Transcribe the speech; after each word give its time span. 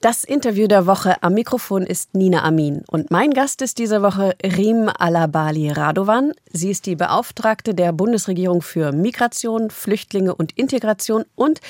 Das 0.00 0.24
Interview 0.24 0.66
der 0.66 0.86
Woche 0.86 1.22
am 1.22 1.34
Mikrofon 1.34 1.82
ist 1.82 2.14
Nina 2.14 2.42
Amin 2.42 2.84
und 2.90 3.10
mein 3.10 3.32
Gast 3.32 3.60
ist 3.60 3.76
diese 3.76 4.00
Woche 4.00 4.34
Rim 4.42 4.88
Alabali 4.98 5.70
Radovan. 5.70 6.32
Sie 6.50 6.70
ist 6.70 6.86
die 6.86 6.96
Beauftragte 6.96 7.74
der 7.74 7.92
Bundesregierung 7.92 8.62
für 8.62 8.92
Migration, 8.92 9.68
Flüchtlinge 9.68 10.34
und 10.34 10.56
Integration 10.56 11.26
und 11.34 11.60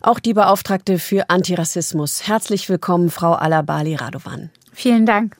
auch 0.00 0.20
die 0.20 0.32
Beauftragte 0.32 1.00
für 1.00 1.28
Antirassismus. 1.28 2.28
Herzlich 2.28 2.68
willkommen, 2.68 3.10
Frau 3.10 3.32
Alabali 3.32 3.96
Radovan. 3.96 4.50
Vielen 4.72 5.04
Dank. 5.04 5.36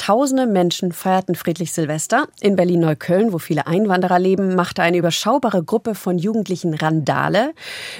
Tausende 0.00 0.46
Menschen 0.46 0.92
feierten 0.92 1.34
friedlich 1.34 1.72
Silvester. 1.72 2.26
In 2.40 2.56
Berlin-Neukölln, 2.56 3.34
wo 3.34 3.38
viele 3.38 3.66
Einwanderer 3.66 4.18
leben, 4.18 4.54
machte 4.54 4.80
eine 4.80 4.96
überschaubare 4.96 5.62
Gruppe 5.62 5.94
von 5.94 6.16
Jugendlichen 6.16 6.72
Randale. 6.72 7.52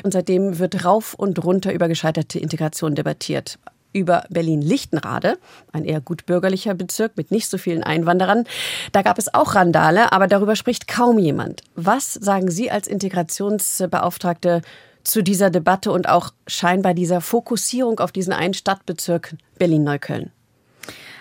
Und 0.02 0.12
seitdem 0.12 0.58
wird 0.58 0.86
rauf 0.86 1.12
und 1.12 1.44
runter 1.44 1.74
über 1.74 1.88
gescheiterte 1.88 2.38
Integration 2.38 2.94
debattiert 2.94 3.58
über 3.92 4.24
Berlin-Lichtenrade, 4.30 5.36
ein 5.72 5.84
eher 5.84 6.00
gut 6.00 6.24
bürgerlicher 6.24 6.72
Bezirk 6.72 7.18
mit 7.18 7.32
nicht 7.32 7.50
so 7.50 7.58
vielen 7.58 7.82
Einwanderern. 7.82 8.44
Da 8.92 9.02
gab 9.02 9.18
es 9.18 9.34
auch 9.34 9.54
Randale, 9.54 10.10
aber 10.12 10.26
darüber 10.26 10.56
spricht 10.56 10.88
kaum 10.88 11.18
jemand. 11.18 11.64
Was 11.74 12.14
sagen 12.14 12.50
Sie 12.50 12.70
als 12.70 12.86
Integrationsbeauftragte 12.86 14.62
zu 15.04 15.22
dieser 15.22 15.50
Debatte 15.50 15.92
und 15.92 16.08
auch 16.08 16.30
scheinbar 16.46 16.94
dieser 16.94 17.20
Fokussierung 17.20 18.00
auf 18.00 18.10
diesen 18.10 18.32
einen 18.32 18.54
Stadtbezirk 18.54 19.34
Berlin-Neukölln? 19.58 20.30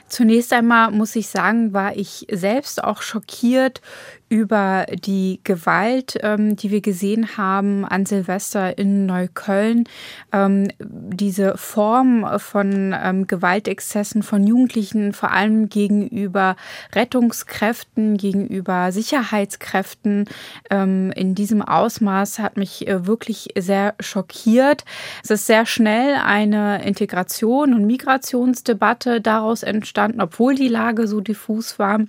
Zunächst 0.09 0.51
einmal 0.53 0.91
muss 0.91 1.15
ich 1.15 1.29
sagen, 1.29 1.73
war 1.73 1.95
ich 1.95 2.25
selbst 2.31 2.83
auch 2.83 3.01
schockiert 3.01 3.81
über 4.29 4.85
die 5.03 5.39
Gewalt, 5.43 6.17
ähm, 6.21 6.55
die 6.55 6.69
wir 6.69 6.81
gesehen 6.81 7.35
haben 7.35 7.83
an 7.83 8.05
Silvester 8.05 8.77
in 8.77 9.07
Neukölln. 9.07 9.85
Ähm, 10.31 10.67
diese 10.79 11.57
Form 11.57 12.39
von 12.39 12.95
ähm, 12.97 13.25
Gewaltexzessen 13.25 14.21
von 14.21 14.45
Jugendlichen, 14.45 15.13
vor 15.13 15.31
allem 15.31 15.67
gegenüber 15.69 16.55
Rettungskräften, 16.94 18.17
gegenüber 18.17 18.91
Sicherheitskräften 18.91 20.25
ähm, 20.69 21.11
in 21.16 21.33
diesem 21.33 21.63
Ausmaß 21.63 22.39
hat 22.39 22.55
mich 22.55 22.88
äh, 22.88 23.07
wirklich 23.07 23.50
sehr 23.57 23.95
schockiert. 24.00 24.85
Es 25.23 25.31
ist 25.31 25.47
sehr 25.47 25.66
schnell 25.66 26.16
eine 26.23 26.85
Integration 26.85 27.73
und 27.73 27.85
Migrationsdebatte 27.85 29.22
daraus 29.22 29.63
entstanden, 29.63 30.22
obwohl 30.22 30.53
die 30.53 30.67
Lage 30.67 31.07
so 31.07 31.19
diffus 31.19 31.80
war. 31.80 32.00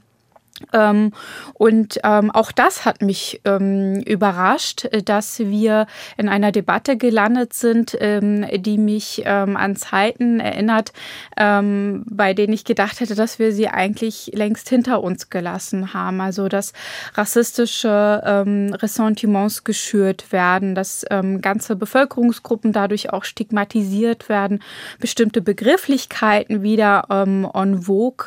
Ähm, 0.72 1.12
und 1.55 2.00
ähm, 2.05 2.30
auch 2.30 2.53
das 2.53 2.84
hat 2.84 3.03
mich 3.03 3.41
ähm, 3.44 4.00
überrascht, 4.00 4.89
dass 5.05 5.39
wir 5.39 5.86
in 6.16 6.28
einer 6.28 6.53
Debatte 6.53 6.97
gelandet 6.97 7.53
sind, 7.53 7.97
ähm, 8.00 8.47
die 8.62 8.78
mich 8.78 9.22
ähm, 9.25 9.56
an 9.56 9.77
Zeiten 9.77 10.41
erinnert, 10.41 10.92
ähm, 11.36 12.05
bei 12.08 12.34
denen 12.34 12.53
ich 12.53 12.64
gedacht 12.64 13.00
hätte, 13.00 13.14
dass 13.14 13.38
wir 13.38 13.53
sie 13.53 13.69
eigentlich 13.69 14.31
längst 14.34 14.69
hinter 14.69 15.03
uns 15.03 15.31
gelassen 15.31 15.94
haben. 15.94 16.20
Also 16.20 16.48
dass 16.48 16.72
rassistische 17.14 17.91
Ressentiments 18.00 19.64
geschürt 19.64 20.33
werden, 20.33 20.75
dass 20.75 21.05
ganze 21.41 21.77
Bevölkerungsgruppen 21.77 22.72
dadurch 22.72 23.12
auch 23.12 23.25
stigmatisiert 23.25 24.28
werden, 24.28 24.62
bestimmte 24.98 25.41
Begrifflichkeiten 25.41 26.62
wieder 26.62 27.08
on 27.11 27.83
vogue 27.83 28.27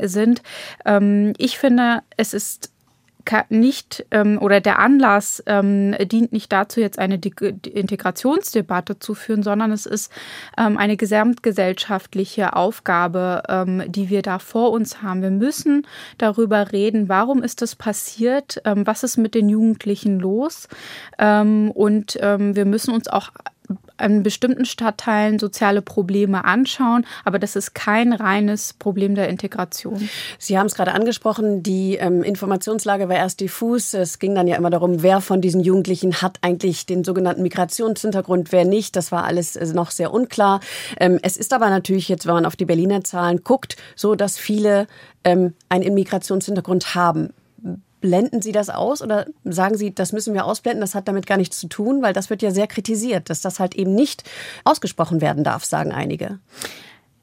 sind. 0.00 0.42
ich 1.38 1.58
finde, 1.58 1.65
es 2.16 2.34
ist 2.34 2.70
nicht 3.48 4.06
ähm, 4.10 4.38
oder 4.40 4.60
der 4.60 4.78
Anlass 4.78 5.42
ähm, 5.46 5.94
dient 6.00 6.32
nicht 6.32 6.52
dazu, 6.52 6.80
jetzt 6.80 6.98
eine 6.98 7.18
Di 7.18 7.32
Integrationsdebatte 7.36 8.98
zu 8.98 9.14
führen, 9.14 9.42
sondern 9.42 9.72
es 9.72 9.86
ist 9.86 10.12
ähm, 10.56 10.78
eine 10.78 10.96
gesamtgesellschaftliche 10.96 12.54
Aufgabe, 12.54 13.42
ähm, 13.48 13.82
die 13.88 14.10
wir 14.10 14.22
da 14.22 14.38
vor 14.38 14.70
uns 14.70 15.02
haben. 15.02 15.22
Wir 15.22 15.30
müssen 15.30 15.86
darüber 16.18 16.72
reden, 16.72 17.08
warum 17.08 17.42
ist 17.42 17.62
das 17.62 17.74
passiert, 17.74 18.60
ähm, 18.64 18.86
was 18.86 19.02
ist 19.02 19.16
mit 19.16 19.34
den 19.34 19.48
Jugendlichen 19.48 20.20
los 20.20 20.68
ähm, 21.18 21.70
und 21.72 22.16
wir 22.16 22.64
müssen 22.64 22.94
uns 22.94 23.08
auch 23.08 23.30
in 24.02 24.22
bestimmten 24.22 24.64
Stadtteilen 24.64 25.38
soziale 25.38 25.82
Probleme 25.82 26.44
anschauen, 26.44 27.06
aber 27.24 27.38
das 27.38 27.56
ist 27.56 27.74
kein 27.74 28.12
reines 28.12 28.72
Problem 28.72 29.14
der 29.14 29.28
Integration. 29.28 30.08
Sie 30.38 30.58
haben 30.58 30.66
es 30.66 30.74
gerade 30.74 30.92
angesprochen, 30.92 31.62
die 31.62 31.96
ähm, 31.96 32.22
Informationslage 32.22 33.08
war 33.08 33.16
erst 33.16 33.40
diffus. 33.40 33.94
Es 33.94 34.18
ging 34.18 34.34
dann 34.34 34.46
ja 34.46 34.56
immer 34.56 34.70
darum, 34.70 35.02
wer 35.02 35.20
von 35.20 35.40
diesen 35.40 35.60
Jugendlichen 35.60 36.22
hat 36.22 36.38
eigentlich 36.42 36.86
den 36.86 37.04
sogenannten 37.04 37.42
Migrationshintergrund, 37.42 38.52
wer 38.52 38.64
nicht. 38.64 38.96
Das 38.96 39.12
war 39.12 39.24
alles 39.24 39.56
äh, 39.56 39.66
noch 39.66 39.90
sehr 39.90 40.12
unklar. 40.12 40.60
Ähm, 40.98 41.18
es 41.22 41.36
ist 41.36 41.52
aber 41.52 41.70
natürlich 41.70 42.08
jetzt, 42.08 42.26
wenn 42.26 42.34
man 42.34 42.46
auf 42.46 42.56
die 42.56 42.64
Berliner 42.64 43.04
Zahlen 43.04 43.42
guckt, 43.44 43.76
so, 43.94 44.14
dass 44.14 44.38
viele 44.38 44.86
ähm, 45.24 45.54
einen 45.68 45.94
Migrationshintergrund 45.94 46.94
haben. 46.94 47.32
Blenden 48.06 48.40
Sie 48.40 48.52
das 48.52 48.70
aus 48.70 49.02
oder 49.02 49.26
sagen 49.42 49.76
Sie, 49.76 49.92
das 49.92 50.12
müssen 50.12 50.32
wir 50.32 50.44
ausblenden, 50.44 50.80
das 50.80 50.94
hat 50.94 51.08
damit 51.08 51.26
gar 51.26 51.36
nichts 51.36 51.58
zu 51.58 51.66
tun, 51.66 52.02
weil 52.02 52.12
das 52.12 52.30
wird 52.30 52.40
ja 52.40 52.52
sehr 52.52 52.68
kritisiert, 52.68 53.30
dass 53.30 53.40
das 53.40 53.58
halt 53.58 53.74
eben 53.74 53.96
nicht 53.96 54.22
ausgesprochen 54.62 55.20
werden 55.20 55.42
darf, 55.42 55.64
sagen 55.64 55.90
einige. 55.90 56.38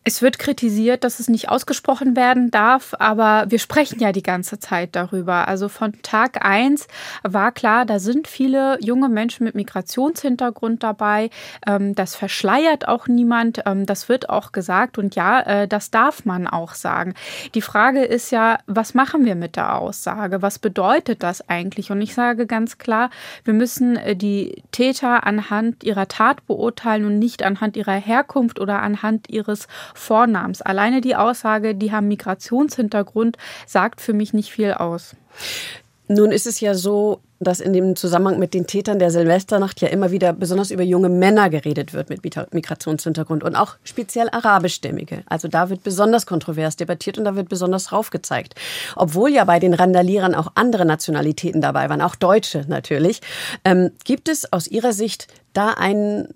Es 0.05 0.21
wird 0.21 0.37
kritisiert, 0.37 1.05
dass 1.05 1.21
es 1.21 1.29
nicht 1.29 1.47
ausgesprochen 1.47 2.17
werden 2.17 2.51
darf, 2.51 2.93
aber 2.99 3.45
wir 3.47 3.59
sprechen 3.59 4.01
ja 4.01 4.11
die 4.11 4.21
ganze 4.21 4.59
Zeit 4.59 4.97
darüber. 4.97 5.47
Also 5.47 5.69
von 5.69 5.93
Tag 6.01 6.45
eins 6.45 6.89
war 7.23 7.53
klar, 7.53 7.85
da 7.85 7.99
sind 7.99 8.27
viele 8.27 8.77
junge 8.81 9.07
Menschen 9.07 9.45
mit 9.45 9.55
Migrationshintergrund 9.55 10.83
dabei. 10.83 11.29
Ähm, 11.65 11.95
das 11.95 12.15
verschleiert 12.17 12.85
auch 12.85 13.07
niemand. 13.07 13.61
Ähm, 13.65 13.85
das 13.85 14.09
wird 14.09 14.29
auch 14.29 14.51
gesagt. 14.51 14.97
Und 14.97 15.15
ja, 15.15 15.39
äh, 15.39 15.67
das 15.69 15.89
darf 15.89 16.25
man 16.25 16.47
auch 16.47 16.73
sagen. 16.73 17.13
Die 17.55 17.61
Frage 17.61 18.03
ist 18.03 18.29
ja, 18.31 18.59
was 18.67 18.93
machen 18.93 19.23
wir 19.23 19.35
mit 19.35 19.55
der 19.55 19.77
Aussage? 19.77 20.41
Was 20.41 20.59
bedeutet 20.59 21.23
das 21.23 21.47
eigentlich? 21.47 21.91
Und 21.91 22.01
ich 22.01 22.13
sage 22.13 22.45
ganz 22.45 22.77
klar, 22.77 23.09
wir 23.45 23.53
müssen 23.53 23.95
äh, 23.95 24.17
die 24.17 24.63
Täter 24.73 25.25
anhand 25.25 25.85
ihrer 25.85 26.09
Tat 26.09 26.45
beurteilen 26.45 27.05
und 27.05 27.19
nicht 27.19 27.41
anhand 27.41 27.77
ihrer 27.77 27.93
Herkunft 27.93 28.59
oder 28.59 28.81
anhand 28.81 29.29
ihres 29.29 29.67
Vornamens. 29.93 30.61
Alleine 30.61 31.01
die 31.01 31.15
Aussage, 31.15 31.75
die 31.75 31.91
haben 31.91 32.07
Migrationshintergrund, 32.07 33.37
sagt 33.67 34.01
für 34.01 34.13
mich 34.13 34.33
nicht 34.33 34.51
viel 34.51 34.73
aus. 34.73 35.15
Nun 36.07 36.31
ist 36.31 36.47
es 36.47 36.59
ja 36.59 36.73
so, 36.73 37.21
dass 37.39 37.59
in 37.59 37.73
dem 37.73 37.95
Zusammenhang 37.95 38.39
mit 38.39 38.53
den 38.53 38.67
Tätern 38.67 38.99
der 38.99 39.11
Silvesternacht 39.11 39.81
ja 39.81 39.87
immer 39.89 40.11
wieder 40.11 40.33
besonders 40.33 40.71
über 40.71 40.83
junge 40.83 41.09
Männer 41.09 41.49
geredet 41.49 41.93
wird 41.93 42.09
mit 42.09 42.23
Migrationshintergrund 42.23 43.43
und 43.43 43.55
auch 43.55 43.75
speziell 43.83 44.29
arabischstämmige. 44.29 45.23
Also 45.27 45.47
da 45.47 45.69
wird 45.69 45.83
besonders 45.83 46.25
kontrovers 46.25 46.75
debattiert 46.75 47.17
und 47.17 47.25
da 47.25 47.35
wird 47.35 47.49
besonders 47.49 47.91
raufgezeigt. 47.91 48.55
Obwohl 48.95 49.31
ja 49.31 49.45
bei 49.45 49.59
den 49.59 49.73
Randalierern 49.73 50.35
auch 50.35 50.51
andere 50.55 50.85
Nationalitäten 50.85 51.61
dabei 51.61 51.89
waren, 51.89 52.01
auch 52.01 52.15
Deutsche 52.15 52.65
natürlich. 52.67 53.21
Ähm, 53.65 53.91
gibt 54.03 54.29
es 54.29 54.51
aus 54.51 54.67
Ihrer 54.67 54.93
Sicht 54.93 55.27
da 55.53 55.69
einen 55.69 56.29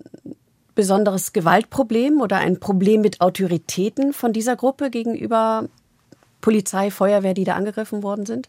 besonderes 0.78 1.32
Gewaltproblem 1.32 2.20
oder 2.20 2.36
ein 2.36 2.60
Problem 2.60 3.00
mit 3.00 3.20
Autoritäten 3.20 4.12
von 4.12 4.32
dieser 4.32 4.54
Gruppe 4.54 4.90
gegenüber 4.90 5.64
Polizei, 6.40 6.92
Feuerwehr, 6.92 7.34
die 7.34 7.42
da 7.42 7.56
angegriffen 7.56 8.04
worden 8.04 8.26
sind? 8.26 8.48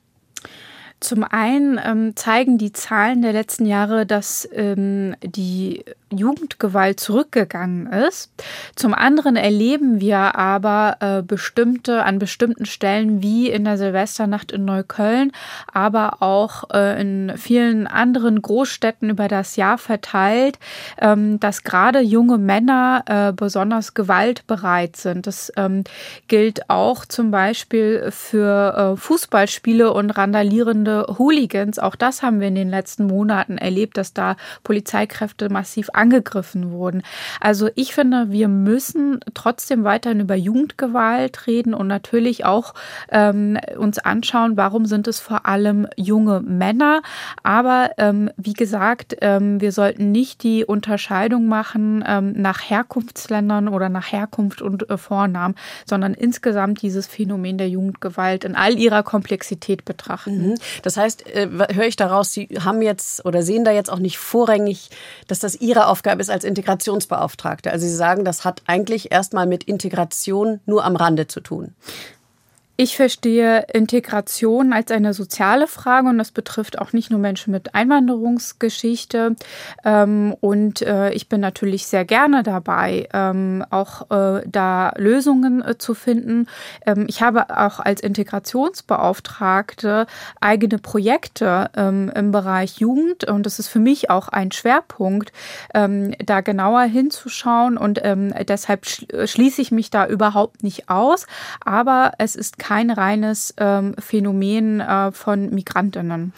Zum 1.00 1.24
einen 1.24 1.80
ähm, 1.84 2.16
zeigen 2.16 2.58
die 2.58 2.74
Zahlen 2.74 3.22
der 3.22 3.32
letzten 3.32 3.66
Jahre, 3.66 4.06
dass 4.06 4.48
ähm, 4.52 5.16
die 5.24 5.86
Jugendgewalt 6.12 7.00
zurückgegangen 7.00 7.88
ist. 7.88 8.32
Zum 8.76 8.94
anderen 8.94 9.36
erleben 9.36 10.02
wir 10.02 10.36
aber 10.36 10.98
äh, 11.00 11.22
bestimmte 11.22 12.04
an 12.04 12.20
bestimmten 12.20 12.66
Stellen 12.66 13.22
wie 13.22 13.50
in 13.50 13.64
der 13.64 13.78
Silvesternacht 13.78 14.52
in 14.52 14.66
Neukölln, 14.66 15.32
aber 15.72 16.22
auch 16.22 16.70
äh, 16.74 17.00
in 17.00 17.34
vielen 17.38 17.86
anderen 17.86 18.42
Großstädten 18.42 19.12
über 19.12 19.28
das 19.28 19.56
Jahr 19.56 19.78
verteilt, 19.78 20.58
ähm, 21.00 21.40
dass 21.40 21.64
gerade 21.64 22.00
junge 22.00 22.40
Männer 22.40 23.04
äh, 23.06 23.32
besonders 23.32 23.94
gewaltbereit 23.94 24.96
sind. 24.96 25.28
Das 25.28 25.54
ähm, 25.58 25.84
gilt 26.28 26.70
auch 26.70 27.06
zum 27.06 27.30
Beispiel 27.30 28.10
für 28.12 28.94
äh, 28.96 28.98
Fußballspiele 28.98 29.94
und 29.94 30.10
randalierende 30.10 30.89
Hooligans. 31.18 31.80
Auch 31.80 31.96
das 31.96 32.22
haben 32.24 32.40
wir 32.40 32.48
in 32.48 32.56
den 32.56 32.70
letzten 32.70 33.06
Monaten 33.06 33.58
erlebt, 33.58 33.98
dass 33.98 34.14
da 34.14 34.36
Polizeikräfte 34.64 35.50
massiv 35.50 35.90
angegriffen 35.94 36.72
wurden. 36.72 37.04
Also 37.40 37.70
ich 37.76 37.94
finde, 37.94 38.32
wir 38.32 38.48
müssen 38.48 39.20
trotzdem 39.34 39.84
weiterhin 39.84 40.20
über 40.20 40.36
Jugendgewalt 40.36 41.48
reden 41.48 41.74
und 41.74 41.88
natürlich 41.88 42.46
auch 42.46 42.74
ähm, 43.12 43.58
uns 43.78 44.00
anschauen, 44.00 44.58
warum 44.58 44.86
sind 44.86 45.08
es 45.08 45.20
vor 45.20 45.46
allem 45.46 45.88
junge 45.96 46.42
Männer. 46.42 47.02
Aber 47.44 47.92
ähm, 47.98 48.30
wie 48.38 48.54
gesagt, 48.54 49.16
ähm, 49.22 49.62
wir 49.62 49.72
sollten 49.72 50.12
nicht 50.12 50.44
die 50.44 50.66
Unterscheidung 50.66 51.48
machen 51.48 52.04
ähm, 52.08 52.34
nach 52.34 52.62
Herkunftsländern 52.70 53.68
oder 53.68 53.90
nach 53.90 54.12
Herkunft 54.12 54.62
und 54.62 54.90
äh, 54.90 54.98
Vornamen, 54.98 55.56
sondern 55.86 56.14
insgesamt 56.14 56.82
dieses 56.82 57.08
Phänomen 57.08 57.58
der 57.58 57.70
Jugendgewalt 57.70 58.44
in 58.44 58.56
all 58.56 58.78
ihrer 58.78 59.04
Komplexität 59.04 59.86
betrachten. 59.86 60.50
Mhm. 60.50 60.56
Das 60.82 60.98
heißt, 60.98 61.28
äh, 61.28 61.48
höre 61.74 61.86
ich 61.86 61.96
daraus, 61.96 62.32
Sie 62.32 62.48
haben 62.64 62.82
jetzt 62.82 63.26
oder 63.26 63.44
sehen 63.44 63.66
da 63.66 63.72
jetzt 63.72 63.92
auch 63.92 64.00
nicht 64.00 64.18
vorrangig, 64.18 64.90
dass 65.28 65.40
das 65.40 65.56
Ihre 65.56 65.88
Aufgabe 65.88 66.22
ist 66.22 66.30
als 66.30 66.44
Integrationsbeauftragte. 66.44 67.72
Also 67.72 67.88
Sie 67.88 67.96
sagen, 67.96 68.26
das 68.26 68.46
hat 68.46 68.62
eigentlich 68.68 69.12
erstmal 69.12 69.46
mit 69.46 69.64
Integration 69.64 70.60
nur 70.66 70.84
am 70.84 70.96
Rande 70.96 71.28
zu 71.28 71.42
tun. 71.42 71.76
Ich 72.82 72.96
verstehe 72.96 73.66
Integration 73.74 74.72
als 74.72 74.90
eine 74.90 75.14
soziale 75.14 75.68
Frage 75.68 76.08
und 76.08 76.18
das 76.18 76.32
betrifft 76.32 76.80
auch 76.80 76.94
nicht 76.94 77.12
nur 77.12 77.20
Menschen 77.20 77.52
mit 77.52 77.76
Einwanderungsgeschichte. 77.76 79.36
Ähm, 79.84 80.34
und 80.40 80.82
äh, 80.84 81.12
ich 81.12 81.28
bin 81.28 81.42
natürlich 81.42 81.88
sehr 81.88 82.06
gerne 82.06 82.42
dabei, 82.42 83.10
ähm, 83.12 83.66
auch 83.70 84.10
äh, 84.12 84.44
da 84.48 84.94
Lösungen 84.96 85.62
äh, 85.62 85.78
zu 85.78 85.94
finden. 85.94 86.48
Ähm, 86.86 87.04
ich 87.10 87.22
habe 87.22 87.50
auch 87.50 87.82
als 87.82 88.00
Integrationsbeauftragte 88.00 90.08
eigene 90.40 90.78
Projekte 90.78 91.70
im 91.76 92.32
Bereich 92.32 92.78
Jugend 92.78 93.26
und 93.26 93.46
das 93.46 93.60
ist 93.60 93.68
für 93.68 93.80
mich 93.80 94.10
auch 94.10 94.30
ein 94.30 94.52
Schwerpunkt, 94.52 95.32
da 95.74 96.42
genauer 96.42 96.84
hinzuschauen 96.84 97.78
und 97.78 98.02
deshalb 98.48 98.86
schließe 98.86 99.62
ich 99.62 99.72
mich 99.72 99.90
da 99.90 100.08
überhaupt 100.08 100.64
nicht 100.64 100.90
aus. 100.90 101.28
Aber 101.66 102.14
es 102.18 102.36
ist 102.36 102.60
kein 102.60 102.69
reines 102.70 103.54
ähm, 103.58 103.96
Phänomen 104.00 104.80
äh, 104.80 105.12
von 105.12 105.50
Migrantinnen. 105.50 106.34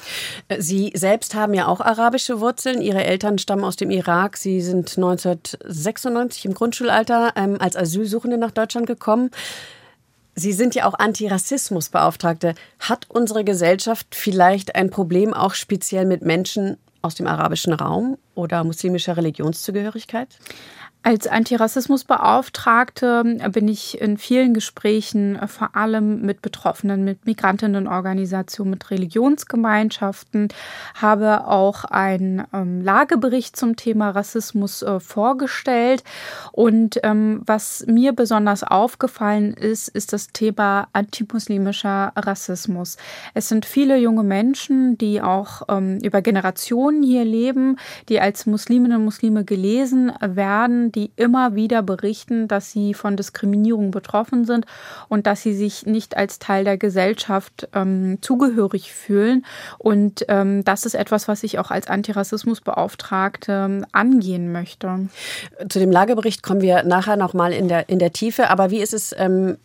Sie 0.57 0.91
selbst 0.95 1.35
haben 1.35 1.53
ja 1.53 1.67
auch 1.67 1.81
arabische 1.81 2.39
Wurzeln. 2.39 2.81
Ihre 2.81 3.03
Eltern 3.03 3.37
stammen 3.37 3.63
aus 3.63 3.75
dem 3.75 3.91
Irak. 3.91 4.37
Sie 4.37 4.61
sind 4.61 4.97
1996 4.97 6.45
im 6.45 6.53
Grundschulalter 6.53 7.33
ähm, 7.35 7.57
als 7.59 7.75
Asylsuchende 7.75 8.37
nach 8.37 8.51
Deutschland 8.51 8.87
gekommen. 8.87 9.31
Sie 10.35 10.53
sind 10.53 10.75
ja 10.75 10.85
auch 10.85 10.93
Antirassismusbeauftragte. 10.97 12.55
Hat 12.79 13.05
unsere 13.09 13.43
Gesellschaft 13.43 14.07
vielleicht 14.15 14.75
ein 14.75 14.89
Problem 14.89 15.33
auch 15.33 15.53
speziell 15.53 16.05
mit 16.05 16.21
Menschen 16.21 16.77
aus 17.01 17.15
dem 17.15 17.27
arabischen 17.27 17.73
Raum 17.73 18.17
oder 18.35 18.63
muslimischer 18.63 19.17
Religionszugehörigkeit? 19.17 20.29
Als 21.03 21.25
Antirassismusbeauftragte 21.25 23.23
bin 23.51 23.67
ich 23.67 23.99
in 23.99 24.19
vielen 24.19 24.53
Gesprächen 24.53 25.35
äh, 25.35 25.47
vor 25.47 25.75
allem 25.75 26.21
mit 26.21 26.43
Betroffenen, 26.43 27.03
mit 27.03 27.25
Migrantinnenorganisationen, 27.25 28.69
mit 28.69 28.91
Religionsgemeinschaften, 28.91 30.49
habe 30.93 31.47
auch 31.47 31.85
einen 31.85 32.43
ähm, 32.53 32.83
Lagebericht 32.83 33.57
zum 33.57 33.77
Thema 33.77 34.11
Rassismus 34.11 34.83
äh, 34.83 34.99
vorgestellt. 34.99 36.03
Und 36.51 36.99
ähm, 37.01 37.41
was 37.47 37.83
mir 37.87 38.13
besonders 38.13 38.61
aufgefallen 38.61 39.55
ist, 39.55 39.87
ist 39.87 40.13
das 40.13 40.27
Thema 40.27 40.87
antimuslimischer 40.93 42.11
Rassismus. 42.15 42.97
Es 43.33 43.49
sind 43.49 43.65
viele 43.65 43.97
junge 43.97 44.23
Menschen, 44.23 44.99
die 44.99 45.19
auch 45.19 45.63
ähm, 45.67 45.97
über 46.03 46.21
Generationen 46.21 47.01
hier 47.01 47.25
leben, 47.25 47.77
die 48.07 48.21
als 48.21 48.45
Musliminnen 48.45 48.99
und 48.99 49.05
Muslime 49.05 49.43
gelesen 49.45 50.11
werden 50.21 50.90
die 50.91 51.11
immer 51.15 51.55
wieder 51.55 51.81
berichten, 51.81 52.47
dass 52.47 52.71
sie 52.71 52.93
von 52.93 53.15
Diskriminierung 53.15 53.91
betroffen 53.91 54.45
sind 54.45 54.65
und 55.07 55.27
dass 55.27 55.41
sie 55.41 55.53
sich 55.53 55.85
nicht 55.85 56.17
als 56.17 56.39
Teil 56.39 56.63
der 56.63 56.77
Gesellschaft 56.77 57.69
ähm, 57.73 58.17
zugehörig 58.21 58.91
fühlen. 58.91 59.45
Und 59.77 60.25
ähm, 60.27 60.63
das 60.63 60.85
ist 60.85 60.95
etwas, 60.95 61.27
was 61.27 61.43
ich 61.43 61.57
auch 61.57 61.71
als 61.71 61.87
Antirassismusbeauftragte 61.87 63.61
ähm, 63.61 63.85
angehen 63.91 64.51
möchte. 64.51 65.09
Zu 65.69 65.79
dem 65.79 65.91
Lagebericht 65.91 66.43
kommen 66.43 66.61
wir 66.61 66.83
nachher 66.83 67.17
nochmal 67.17 67.53
in 67.53 67.67
der, 67.67 67.89
in 67.89 67.99
der 67.99 68.13
Tiefe. 68.13 68.49
Aber 68.49 68.71
wie 68.71 68.81
ist 68.81 68.93
es 68.93 69.13
ähm, 69.17 69.57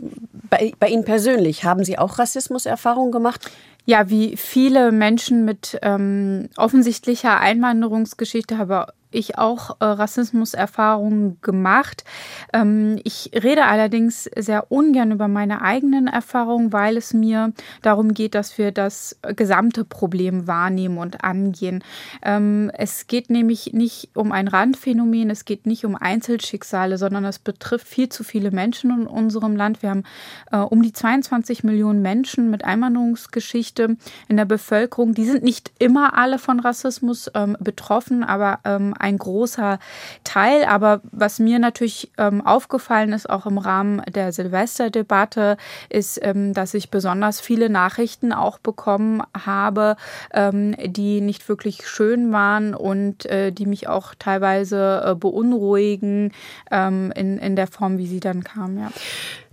bei, 0.51 0.73
bei 0.79 0.89
Ihnen 0.89 1.05
persönlich? 1.05 1.65
Haben 1.65 1.85
Sie 1.85 1.99
auch 1.99 2.19
Rassismuserfahrungen 2.19 3.13
gemacht? 3.13 3.51
Ja, 3.85 4.11
wie 4.11 4.37
viele 4.37 4.91
Menschen 4.91 5.45
mit 5.45 5.79
ähm, 5.83 6.49
offensichtlicher 6.57 7.39
Einwanderungsgeschichte 7.39 8.59
habe 8.59 8.89
ich 9.17 9.39
auch 9.39 9.81
äh, 9.81 9.85
Rassismuserfahrungen 9.85 11.41
gemacht. 11.41 12.05
Ähm, 12.53 12.99
ich 13.05 13.31
rede 13.35 13.65
allerdings 13.65 14.25
sehr 14.37 14.71
ungern 14.71 15.13
über 15.13 15.29
meine 15.29 15.63
eigenen 15.63 16.07
Erfahrungen, 16.07 16.73
weil 16.73 16.97
es 16.97 17.15
mir 17.15 17.53
darum 17.83 18.15
geht, 18.15 18.35
dass 18.35 18.59
wir 18.59 18.73
das 18.73 19.19
gesamte 19.35 19.85
Problem 19.85 20.47
wahrnehmen 20.47 20.99
und 20.99 21.25
angehen. 21.25 21.83
Ähm, 22.23 22.71
es 22.75 23.07
geht 23.07 23.31
nämlich 23.31 23.73
nicht 23.73 24.11
um 24.15 24.33
ein 24.33 24.49
Randphänomen, 24.49 25.31
es 25.31 25.45
geht 25.45 25.67
nicht 25.67 25.85
um 25.85 25.97
Einzelschicksale, 25.97 26.99
sondern 26.99 27.25
es 27.25 27.39
betrifft 27.39 27.89
viel 27.89 28.09
zu 28.09 28.25
viele 28.25 28.51
Menschen 28.51 28.91
in 28.91 29.07
unserem 29.07 29.57
Land. 29.57 29.83
Wir 29.83 29.91
haben 29.91 30.05
äh, 30.53 30.59
um 30.59 30.83
die 30.83 30.93
22 30.93 31.65
Millionen 31.65 32.03
Menschen 32.03 32.51
mit 32.51 32.65
Einwanderungsgeschichte 32.65 33.97
in 34.29 34.37
der 34.37 34.45
Bevölkerung. 34.45 35.15
Die 35.15 35.25
sind 35.25 35.43
nicht 35.43 35.73
immer 35.79 36.17
alle 36.19 36.39
von 36.39 36.61
Rassismus 36.61 37.31
ähm, 37.35 37.57
betroffen, 37.61 38.23
aber 38.23 38.61
ähm, 38.65 38.95
ein 39.07 39.19
großer 39.19 39.79
Teil. 40.25 40.65
Aber 40.65 41.01
was 41.13 41.39
mir 41.39 41.59
natürlich 41.59 42.11
ähm, 42.19 42.45
aufgefallen 42.45 43.13
ist, 43.13 43.31
auch 43.31 43.47
im 43.47 43.59
Rahmen 43.59 44.03
der 44.09 44.33
Silvesterdebatte, 44.33 45.57
ist, 45.89 46.19
ähm, 46.23 46.53
dass 46.53 46.75
ich 46.75 46.91
besonders 46.91 47.41
viele 47.41 47.71
Nachrichten 47.71 48.33
auch 48.33 48.59
bekommen 48.59 49.23
habe, 49.35 49.97
ähm, 50.33 50.75
die 50.85 51.21
nicht 51.21 51.49
wirklich 51.49 51.87
schön 51.89 52.33
waren 52.33 52.75
und 52.75 53.27
äh, 53.27 53.53
die 53.53 53.67
mich 53.67 53.89
auch 53.89 54.15
teilweise 54.19 55.03
äh, 55.05 55.15
beunruhigen 55.15 56.33
ähm, 56.71 57.13
in, 57.15 57.39
in 57.39 57.57
der 57.57 57.69
Form, 57.69 57.99
wie 57.99 58.07
sie 58.07 58.21
dann 58.21 58.43
kamen. 58.43 58.79
Ja. 58.79 58.91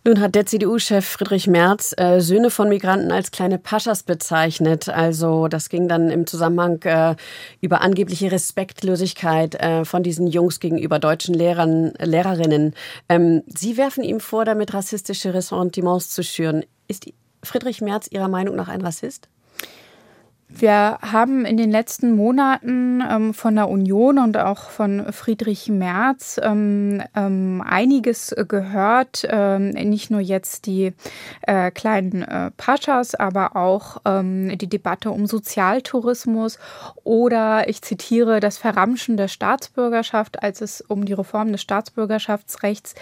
Nun 0.06 0.20
hat 0.20 0.36
der 0.36 0.46
CDU-Chef 0.46 1.06
Friedrich 1.06 1.48
Merz 1.48 1.94
äh, 1.96 2.20
Söhne 2.20 2.50
von 2.50 2.68
Migranten 2.68 3.10
als 3.10 3.32
kleine 3.32 3.58
Paschas 3.58 4.04
bezeichnet. 4.04 4.90
Also 4.90 5.48
das 5.48 5.70
ging 5.70 5.88
dann 5.88 6.10
im 6.10 6.28
Zusammenhang 6.28 6.82
äh, 6.82 7.16
über 7.62 7.80
angebliche 7.80 8.30
Respektlosigkeit 8.30 9.56
äh, 9.56 9.86
von 9.86 10.04
diesen 10.04 10.28
Jungs 10.28 10.60
gegenüber 10.60 11.00
deutschen 11.00 11.34
Lehrern, 11.34 11.94
Lehrerinnen. 12.00 12.74
Ähm, 13.08 13.44
Sie 13.48 13.78
werfen 13.78 14.04
ihm 14.04 14.20
vor, 14.20 14.44
damit 14.44 14.74
rassistische 14.74 15.34
Ressentiments 15.34 16.10
zu 16.10 16.22
schüren. 16.22 16.66
Ist 16.90 17.06
Friedrich 17.42 17.80
Merz 17.80 18.10
Ihrer 18.12 18.28
Meinung 18.28 18.58
nach 18.58 18.68
ein 18.68 18.82
Rassist? 18.82 19.30
Wir 20.56 21.00
haben 21.02 21.46
in 21.46 21.58
den 21.58 21.72
letzten 21.72 22.16
Monaten 22.16 23.02
ähm, 23.10 23.34
von 23.34 23.56
der 23.56 23.70
Union 23.70 24.20
und 24.20 24.38
auch 24.38 24.70
von 24.70 25.12
Friedrich 25.12 25.68
Merz 25.70 26.40
ähm, 26.44 27.02
ähm, 27.16 27.64
einiges 27.66 28.36
gehört. 28.48 29.28
Ähm, 29.28 29.70
nicht 29.70 30.12
nur 30.12 30.20
jetzt 30.20 30.68
die 30.68 30.94
äh, 31.42 31.72
kleinen 31.72 32.22
äh, 32.22 32.52
Paschas, 32.52 33.16
aber 33.16 33.56
auch 33.56 33.98
ähm, 34.06 34.56
die 34.58 34.70
Debatte 34.70 35.10
um 35.10 35.26
Sozialtourismus 35.26 36.60
oder 37.04 37.68
ich 37.68 37.82
zitiere 37.82 38.40
das 38.40 38.60
Verramschen 38.60 39.18
der 39.18 39.30
Staatsbürgerschaft, 39.30 40.44
als 40.44 40.62
es 40.62 40.82
um 40.82 41.06
die 41.06 41.14
Reform 41.14 41.52
des 41.52 41.62
Staatsbürgerschaftsrechts 41.62 42.94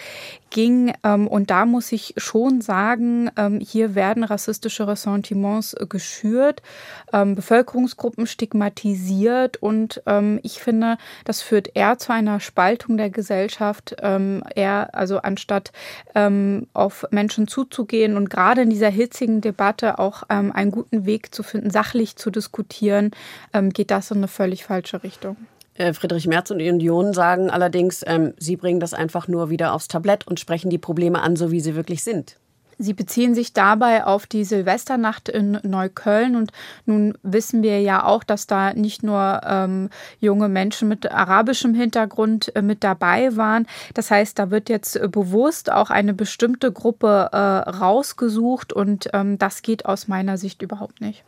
ging. 0.51 0.93
Ähm, 1.03 1.27
und 1.27 1.49
da 1.49 1.65
muss 1.65 1.91
ich 1.91 2.13
schon 2.15 2.61
sagen, 2.61 3.29
hier 3.59 3.95
werden 3.95 4.23
rassistische 4.23 4.87
Ressentiments 4.87 5.75
geschürt. 5.89 6.61
Bevölkerungsgruppen 7.41 8.27
stigmatisiert 8.27 9.57
und 9.57 10.03
ähm, 10.05 10.39
ich 10.43 10.59
finde, 10.59 10.97
das 11.25 11.41
führt 11.41 11.75
eher 11.75 11.97
zu 11.97 12.13
einer 12.13 12.39
Spaltung 12.39 12.97
der 12.97 13.09
Gesellschaft, 13.09 13.95
ähm, 13.99 14.43
eher 14.55 14.93
also 14.93 15.17
anstatt 15.17 15.71
ähm, 16.13 16.67
auf 16.73 17.07
Menschen 17.09 17.47
zuzugehen 17.47 18.15
und 18.15 18.29
gerade 18.29 18.61
in 18.61 18.69
dieser 18.69 18.89
hitzigen 18.89 19.41
Debatte 19.41 19.97
auch 19.97 20.21
ähm, 20.29 20.51
einen 20.51 20.69
guten 20.69 21.07
Weg 21.07 21.33
zu 21.33 21.41
finden, 21.41 21.71
sachlich 21.71 22.15
zu 22.15 22.29
diskutieren, 22.29 23.09
ähm, 23.53 23.71
geht 23.71 23.89
das 23.89 24.11
in 24.11 24.17
eine 24.17 24.27
völlig 24.27 24.63
falsche 24.63 25.03
Richtung. 25.03 25.35
Äh, 25.73 25.93
Friedrich 25.93 26.27
Merz 26.27 26.51
und 26.51 26.59
die 26.59 26.69
Union 26.69 27.11
sagen 27.13 27.49
allerdings, 27.49 28.03
ähm, 28.05 28.35
sie 28.37 28.55
bringen 28.55 28.79
das 28.79 28.93
einfach 28.93 29.27
nur 29.27 29.49
wieder 29.49 29.73
aufs 29.73 29.87
Tablett 29.87 30.27
und 30.27 30.39
sprechen 30.39 30.69
die 30.69 30.77
Probleme 30.77 31.23
an, 31.23 31.35
so 31.35 31.49
wie 31.49 31.59
sie 31.59 31.75
wirklich 31.75 32.03
sind. 32.03 32.37
Sie 32.81 32.93
beziehen 32.93 33.35
sich 33.35 33.53
dabei 33.53 34.05
auf 34.05 34.25
die 34.25 34.43
Silvesternacht 34.43 35.29
in 35.29 35.59
Neukölln 35.61 36.35
und 36.35 36.51
nun 36.87 37.15
wissen 37.21 37.61
wir 37.61 37.79
ja 37.79 38.03
auch, 38.03 38.23
dass 38.23 38.47
da 38.47 38.73
nicht 38.73 39.03
nur 39.03 39.41
ähm, 39.45 39.91
junge 40.19 40.49
Menschen 40.49 40.87
mit 40.87 41.11
arabischem 41.11 41.75
Hintergrund 41.75 42.55
äh, 42.55 42.63
mit 42.63 42.83
dabei 42.83 43.37
waren. 43.37 43.67
Das 43.93 44.09
heißt, 44.09 44.39
da 44.39 44.49
wird 44.49 44.67
jetzt 44.67 44.99
bewusst 45.11 45.71
auch 45.71 45.91
eine 45.91 46.15
bestimmte 46.15 46.71
Gruppe 46.71 47.29
äh, 47.31 47.37
rausgesucht 47.37 48.73
und 48.73 49.09
ähm, 49.13 49.37
das 49.37 49.61
geht 49.61 49.85
aus 49.85 50.07
meiner 50.07 50.39
Sicht 50.39 50.63
überhaupt 50.63 51.01
nicht. 51.01 51.23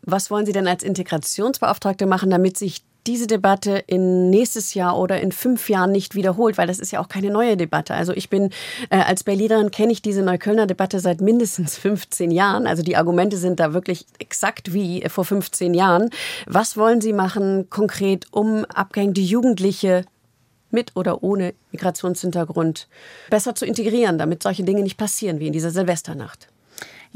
Was 0.00 0.30
wollen 0.30 0.46
Sie 0.46 0.52
denn 0.52 0.66
als 0.66 0.82
Integrationsbeauftragte 0.82 2.06
machen, 2.06 2.30
damit 2.30 2.56
sich 2.56 2.82
diese 3.06 3.26
Debatte 3.26 3.82
in 3.86 4.30
nächstes 4.30 4.74
Jahr 4.74 4.98
oder 4.98 5.20
in 5.20 5.32
fünf 5.32 5.68
Jahren 5.68 5.92
nicht 5.92 6.14
wiederholt, 6.14 6.58
weil 6.58 6.66
das 6.66 6.78
ist 6.78 6.92
ja 6.92 7.00
auch 7.00 7.08
keine 7.08 7.30
neue 7.30 7.56
Debatte. 7.56 7.94
Also 7.94 8.12
ich 8.12 8.28
bin 8.28 8.50
äh, 8.90 8.98
als 8.98 9.24
Berlinerin 9.24 9.70
kenne 9.70 9.92
ich 9.92 10.02
diese 10.02 10.22
Neuköllner 10.22 10.66
Debatte 10.66 11.00
seit 11.00 11.20
mindestens 11.20 11.78
15 11.78 12.30
Jahren. 12.30 12.66
Also 12.66 12.82
die 12.82 12.96
Argumente 12.96 13.36
sind 13.36 13.60
da 13.60 13.72
wirklich 13.72 14.06
exakt 14.18 14.72
wie 14.72 15.04
vor 15.08 15.24
15 15.24 15.74
Jahren. 15.74 16.10
Was 16.46 16.76
wollen 16.76 17.00
Sie 17.00 17.12
machen 17.12 17.70
konkret, 17.70 18.26
um 18.30 18.64
abgehängte 18.64 19.20
Jugendliche 19.20 20.04
mit 20.70 20.96
oder 20.96 21.22
ohne 21.22 21.54
Migrationshintergrund 21.72 22.88
besser 23.30 23.54
zu 23.54 23.64
integrieren, 23.64 24.18
damit 24.18 24.42
solche 24.42 24.64
Dinge 24.64 24.82
nicht 24.82 24.96
passieren 24.96 25.38
wie 25.38 25.46
in 25.46 25.52
dieser 25.52 25.70
Silvesternacht? 25.70 26.48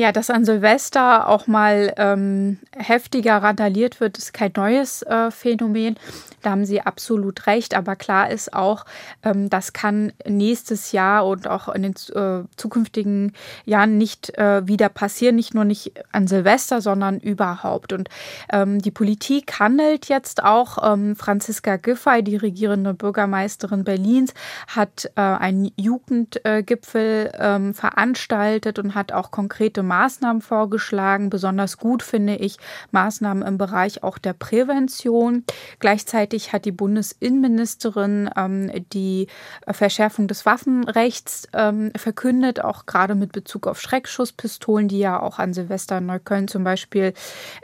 Ja, 0.00 0.12
dass 0.12 0.30
an 0.30 0.46
Silvester 0.46 1.28
auch 1.28 1.46
mal 1.46 1.92
ähm, 1.98 2.58
heftiger 2.74 3.36
randaliert 3.36 4.00
wird, 4.00 4.16
ist 4.16 4.32
kein 4.32 4.50
neues 4.56 5.02
äh, 5.02 5.30
Phänomen. 5.30 5.98
Da 6.42 6.50
haben 6.50 6.64
Sie 6.64 6.80
absolut 6.80 7.46
recht. 7.46 7.74
Aber 7.74 7.96
klar 7.96 8.30
ist 8.30 8.52
auch, 8.52 8.84
ähm, 9.22 9.50
das 9.50 9.72
kann 9.72 10.12
nächstes 10.26 10.92
Jahr 10.92 11.26
und 11.26 11.48
auch 11.48 11.68
in 11.68 11.82
den 11.82 11.94
äh, 12.14 12.46
zukünftigen 12.56 13.32
Jahren 13.64 13.98
nicht 13.98 14.36
äh, 14.38 14.66
wieder 14.66 14.88
passieren. 14.88 15.36
Nicht 15.36 15.54
nur 15.54 15.64
nicht 15.64 15.92
an 16.12 16.26
Silvester, 16.26 16.80
sondern 16.80 17.18
überhaupt. 17.20 17.92
Und 17.92 18.08
ähm, 18.52 18.80
die 18.80 18.90
Politik 18.90 19.58
handelt 19.58 20.08
jetzt 20.08 20.42
auch. 20.42 20.92
Ähm, 20.92 21.16
Franziska 21.16 21.76
Giffey, 21.76 22.22
die 22.22 22.36
regierende 22.36 22.94
Bürgermeisterin 22.94 23.84
Berlins, 23.84 24.34
hat 24.66 25.10
äh, 25.16 25.20
einen 25.20 25.70
Jugendgipfel 25.76 27.30
veranstaltet 27.72 28.78
und 28.78 28.94
hat 28.94 29.12
auch 29.12 29.30
konkrete 29.30 29.82
Maßnahmen 29.82 30.42
vorgeschlagen. 30.42 31.30
Besonders 31.30 31.78
gut 31.78 32.02
finde 32.02 32.36
ich 32.36 32.58
Maßnahmen 32.90 33.46
im 33.46 33.58
Bereich 33.58 34.02
auch 34.02 34.18
der 34.18 34.32
Prävention. 34.32 35.44
Gleichzeitig 35.78 36.29
hat 36.38 36.64
die 36.64 36.72
Bundesinnenministerin 36.72 38.30
ähm, 38.36 38.70
die 38.92 39.26
Verschärfung 39.68 40.28
des 40.28 40.46
Waffenrechts 40.46 41.48
ähm, 41.52 41.92
verkündet, 41.96 42.62
auch 42.62 42.86
gerade 42.86 43.14
mit 43.14 43.32
Bezug 43.32 43.66
auf 43.66 43.80
Schreckschusspistolen, 43.80 44.88
die 44.88 44.98
ja 44.98 45.20
auch 45.20 45.38
an 45.38 45.52
Silvester 45.54 45.98
in 45.98 46.06
Neukölln 46.06 46.48
zum 46.48 46.64
Beispiel 46.64 47.12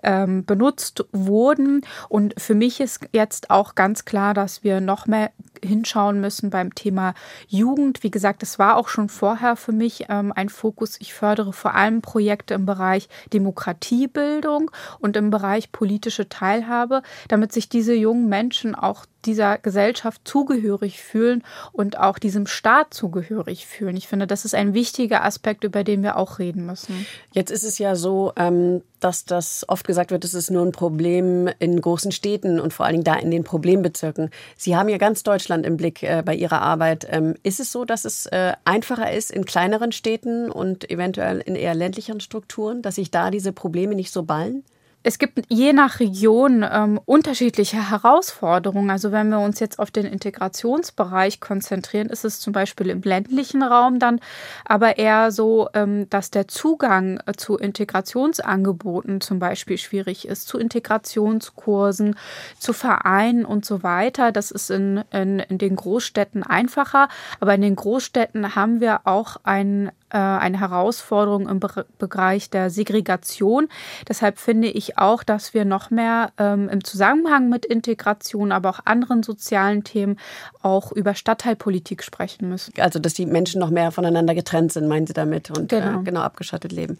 ähm, 0.02 0.44
benutzt 0.44 1.04
wurden. 1.12 1.82
Und 2.08 2.34
für 2.40 2.54
mich 2.54 2.80
ist 2.80 3.08
jetzt 3.12 3.50
auch 3.50 3.74
ganz 3.74 4.04
klar, 4.04 4.34
dass 4.34 4.64
wir 4.64 4.80
noch 4.80 5.06
mehr 5.06 5.30
hinschauen 5.64 6.20
müssen 6.20 6.50
beim 6.50 6.74
Thema 6.74 7.14
Jugend. 7.48 8.02
Wie 8.02 8.10
gesagt, 8.10 8.42
es 8.42 8.58
war 8.58 8.76
auch 8.76 8.88
schon 8.88 9.08
vorher 9.08 9.56
für 9.56 9.72
mich 9.72 10.06
ähm, 10.08 10.32
ein 10.34 10.48
Fokus. 10.48 10.96
Ich 11.00 11.14
fördere 11.14 11.52
vor 11.52 11.74
allem 11.74 12.02
Projekte 12.02 12.54
im 12.54 12.66
Bereich 12.66 13.08
Demokratiebildung 13.32 14.70
und 14.98 15.16
im 15.16 15.30
Bereich 15.30 15.72
politische 15.72 16.28
Teilhabe, 16.28 17.02
damit 17.28 17.52
sich 17.52 17.68
diese 17.68 17.94
jungen 17.94 18.28
Menschen 18.28 18.74
auch 18.74 19.06
dieser 19.26 19.58
Gesellschaft 19.58 20.22
zugehörig 20.24 21.02
fühlen 21.02 21.42
und 21.72 21.98
auch 21.98 22.18
diesem 22.18 22.46
Staat 22.46 22.94
zugehörig 22.94 23.66
fühlen. 23.66 23.96
Ich 23.96 24.08
finde, 24.08 24.26
das 24.26 24.44
ist 24.44 24.54
ein 24.54 24.72
wichtiger 24.72 25.24
Aspekt, 25.24 25.64
über 25.64 25.84
den 25.84 26.02
wir 26.02 26.16
auch 26.16 26.38
reden 26.38 26.64
müssen. 26.64 27.06
Jetzt 27.32 27.50
ist 27.50 27.64
es 27.64 27.78
ja 27.78 27.96
so, 27.96 28.32
ähm, 28.36 28.82
dass 29.00 29.24
das 29.24 29.64
oft 29.68 29.86
gesagt 29.86 30.10
wird, 30.10 30.24
es 30.24 30.34
ist 30.34 30.50
nur 30.50 30.64
ein 30.64 30.72
Problem 30.72 31.48
in 31.58 31.80
großen 31.80 32.12
Städten 32.12 32.60
und 32.60 32.72
vor 32.72 32.86
allen 32.86 32.94
Dingen 32.94 33.04
da 33.04 33.14
in 33.14 33.30
den 33.30 33.44
Problembezirken. 33.44 34.30
Sie 34.56 34.76
haben 34.76 34.88
ja 34.88 34.98
ganz 34.98 35.22
Deutschland 35.22 35.66
im 35.66 35.76
Blick 35.76 36.02
äh, 36.02 36.22
bei 36.24 36.34
Ihrer 36.34 36.62
Arbeit. 36.62 37.06
Ähm, 37.10 37.34
ist 37.42 37.60
es 37.60 37.72
so, 37.72 37.84
dass 37.84 38.04
es 38.04 38.26
äh, 38.26 38.52
einfacher 38.64 39.12
ist 39.12 39.30
in 39.30 39.44
kleineren 39.44 39.92
Städten 39.92 40.50
und 40.50 40.90
eventuell 40.90 41.40
in 41.40 41.56
eher 41.56 41.74
ländlicheren 41.74 42.20
Strukturen, 42.20 42.82
dass 42.82 42.96
sich 42.96 43.10
da 43.10 43.30
diese 43.30 43.52
Probleme 43.52 43.94
nicht 43.94 44.12
so 44.12 44.22
ballen? 44.22 44.64
Es 45.06 45.20
gibt 45.20 45.38
je 45.48 45.72
nach 45.72 46.00
Region 46.00 46.66
ähm, 46.68 46.98
unterschiedliche 47.04 47.92
Herausforderungen. 47.92 48.90
Also 48.90 49.12
wenn 49.12 49.28
wir 49.28 49.38
uns 49.38 49.60
jetzt 49.60 49.78
auf 49.78 49.92
den 49.92 50.04
Integrationsbereich 50.04 51.38
konzentrieren, 51.38 52.08
ist 52.08 52.24
es 52.24 52.40
zum 52.40 52.52
Beispiel 52.52 52.90
im 52.90 53.02
ländlichen 53.02 53.62
Raum 53.62 54.00
dann 54.00 54.18
aber 54.64 54.98
eher 54.98 55.30
so, 55.30 55.68
ähm, 55.74 56.10
dass 56.10 56.32
der 56.32 56.48
Zugang 56.48 57.20
äh, 57.24 57.34
zu 57.36 57.56
Integrationsangeboten 57.56 59.20
zum 59.20 59.38
Beispiel 59.38 59.78
schwierig 59.78 60.26
ist, 60.26 60.48
zu 60.48 60.58
Integrationskursen, 60.58 62.16
zu 62.58 62.72
Vereinen 62.72 63.44
und 63.44 63.64
so 63.64 63.84
weiter. 63.84 64.32
Das 64.32 64.50
ist 64.50 64.72
in, 64.72 65.04
in, 65.12 65.38
in 65.38 65.58
den 65.58 65.76
Großstädten 65.76 66.42
einfacher, 66.42 67.06
aber 67.38 67.54
in 67.54 67.60
den 67.60 67.76
Großstädten 67.76 68.56
haben 68.56 68.80
wir 68.80 69.02
auch 69.04 69.36
ein 69.44 69.92
eine 70.14 70.60
Herausforderung 70.60 71.48
im 71.48 71.60
Bereich 71.98 72.50
der 72.50 72.70
Segregation. 72.70 73.68
Deshalb 74.08 74.38
finde 74.38 74.68
ich 74.68 74.98
auch, 74.98 75.22
dass 75.22 75.54
wir 75.54 75.64
noch 75.64 75.90
mehr 75.90 76.30
ähm, 76.38 76.68
im 76.68 76.84
Zusammenhang 76.84 77.48
mit 77.48 77.64
Integration, 77.64 78.52
aber 78.52 78.70
auch 78.70 78.80
anderen 78.84 79.22
sozialen 79.22 79.84
Themen 79.84 80.18
auch 80.62 80.92
über 80.92 81.14
Stadtteilpolitik 81.14 82.02
sprechen 82.02 82.48
müssen. 82.48 82.72
Also, 82.78 82.98
dass 82.98 83.14
die 83.14 83.26
Menschen 83.26 83.60
noch 83.60 83.70
mehr 83.70 83.90
voneinander 83.90 84.34
getrennt 84.34 84.72
sind, 84.72 84.88
meinen 84.88 85.06
Sie 85.06 85.12
damit, 85.12 85.50
und 85.50 85.68
genau, 85.68 86.00
äh, 86.00 86.04
genau 86.04 86.20
abgeschottet 86.20 86.72
leben. 86.72 86.98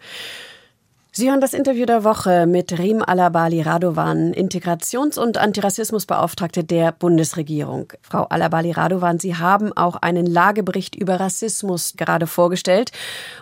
Sie 1.19 1.31
hören 1.31 1.41
das 1.41 1.55
Interview 1.55 1.87
der 1.87 2.05
Woche 2.05 2.47
mit 2.47 2.79
Rim 2.79 3.03
Alabali 3.03 3.63
Radovan, 3.63 4.35
Integrations- 4.35 5.19
und 5.19 5.39
Antirassismusbeauftragte 5.39 6.63
der 6.63 6.93
Bundesregierung. 6.93 7.91
Frau 8.03 8.25
Alabali 8.25 8.73
Radovan, 8.73 9.19
Sie 9.19 9.35
haben 9.35 9.75
auch 9.75 9.97
einen 9.97 10.27
Lagebericht 10.27 10.95
über 10.95 11.19
Rassismus 11.19 11.95
gerade 11.97 12.27
vorgestellt. 12.27 12.93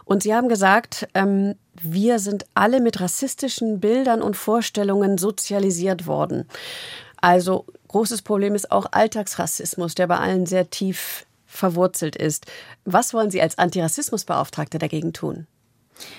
Und 0.04 0.23
Sie 0.23 0.33
haben 0.33 0.49
gesagt, 0.49 1.09
ähm, 1.14 1.57
wir 1.83 2.21
sind 2.21 2.47
alle 2.54 2.81
mit 2.81 3.00
rassistischen 3.00 3.81
Bildern 3.81 4.23
und 4.23 4.37
Vorstellungen 4.37 5.19
sozialisiert 5.19 6.07
worden. 6.07 6.47
Also 7.21 7.66
großes 7.88 8.23
Problem 8.23 8.54
ist 8.54 8.71
auch 8.71 8.87
Alltagsrassismus, 8.93 9.97
der 9.97 10.07
bei 10.07 10.19
allen 10.19 10.47
sehr 10.47 10.71
tief 10.71 11.26
verwurzelt 11.45 12.14
ist. 12.14 12.47
Was 12.85 13.12
wollen 13.14 13.33
Sie 13.33 13.43
als 13.43 13.59
Antirassismusbeauftragte 13.59 14.78
dagegen 14.78 15.12
tun? 15.12 15.49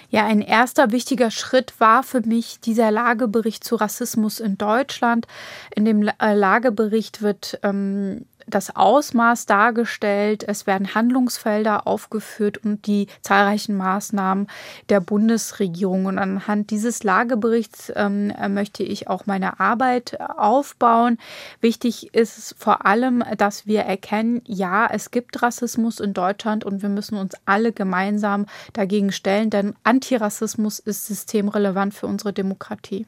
Ja, 0.10 0.25
ein 0.25 0.41
erster 0.41 0.91
wichtiger 0.91 1.32
Schritt 1.32 1.74
war 1.79 2.03
für 2.03 2.22
mich 2.22 2.60
dieser 2.60 2.91
Lagebericht 2.91 3.63
zu 3.63 3.75
Rassismus 3.75 4.39
in 4.39 4.58
Deutschland. 4.58 5.27
In 5.75 5.86
dem 5.86 6.08
äh, 6.08 6.34
Lagebericht 6.34 7.22
wird 7.22 7.60
ähm, 7.63 8.25
das 8.48 8.75
Ausmaß 8.75 9.46
dargestellt, 9.46 10.44
es 10.48 10.68
werden 10.68 10.94
Handlungsfelder 10.94 11.88
aufgeführt 11.88 12.58
und 12.58 12.86
die 12.88 13.08
zahlreichen 13.22 13.75
Maßnahmen 13.75 14.48
der 14.90 15.00
Bundesregierung. 15.00 16.06
Und 16.06 16.20
anhand 16.20 16.70
dieses 16.70 17.04
Lageberichts 17.04 17.92
ähm, 17.96 18.34
möchte 18.50 18.84
ich 18.84 19.08
auch 19.08 19.25
meine 19.25 19.60
Arbeit 19.60 20.20
aufbauen. 20.20 21.18
Wichtig 21.62 22.14
ist 22.14 22.56
vor 22.58 22.86
allem, 22.86 23.24
dass 23.38 23.66
wir 23.66 23.82
erkennen, 23.82 24.42
ja, 24.46 24.88
es 24.92 25.12
gibt 25.12 25.42
Rassismus 25.42 26.00
in 26.00 26.14
Deutschland 26.14 26.64
und 26.64 26.82
wir 26.82 26.90
müssen 26.90 27.18
uns 27.18 27.34
alle 27.46 27.72
gemeinsam 27.72 28.46
dagegen 28.74 29.12
stellen, 29.12 29.50
denn 29.50 29.75
Antirassismus 29.84 30.80
ist 30.80 31.08
systemrelevant 31.08 31.94
für 31.94 32.08
unsere 32.08 32.34
Demokratie. 32.34 33.06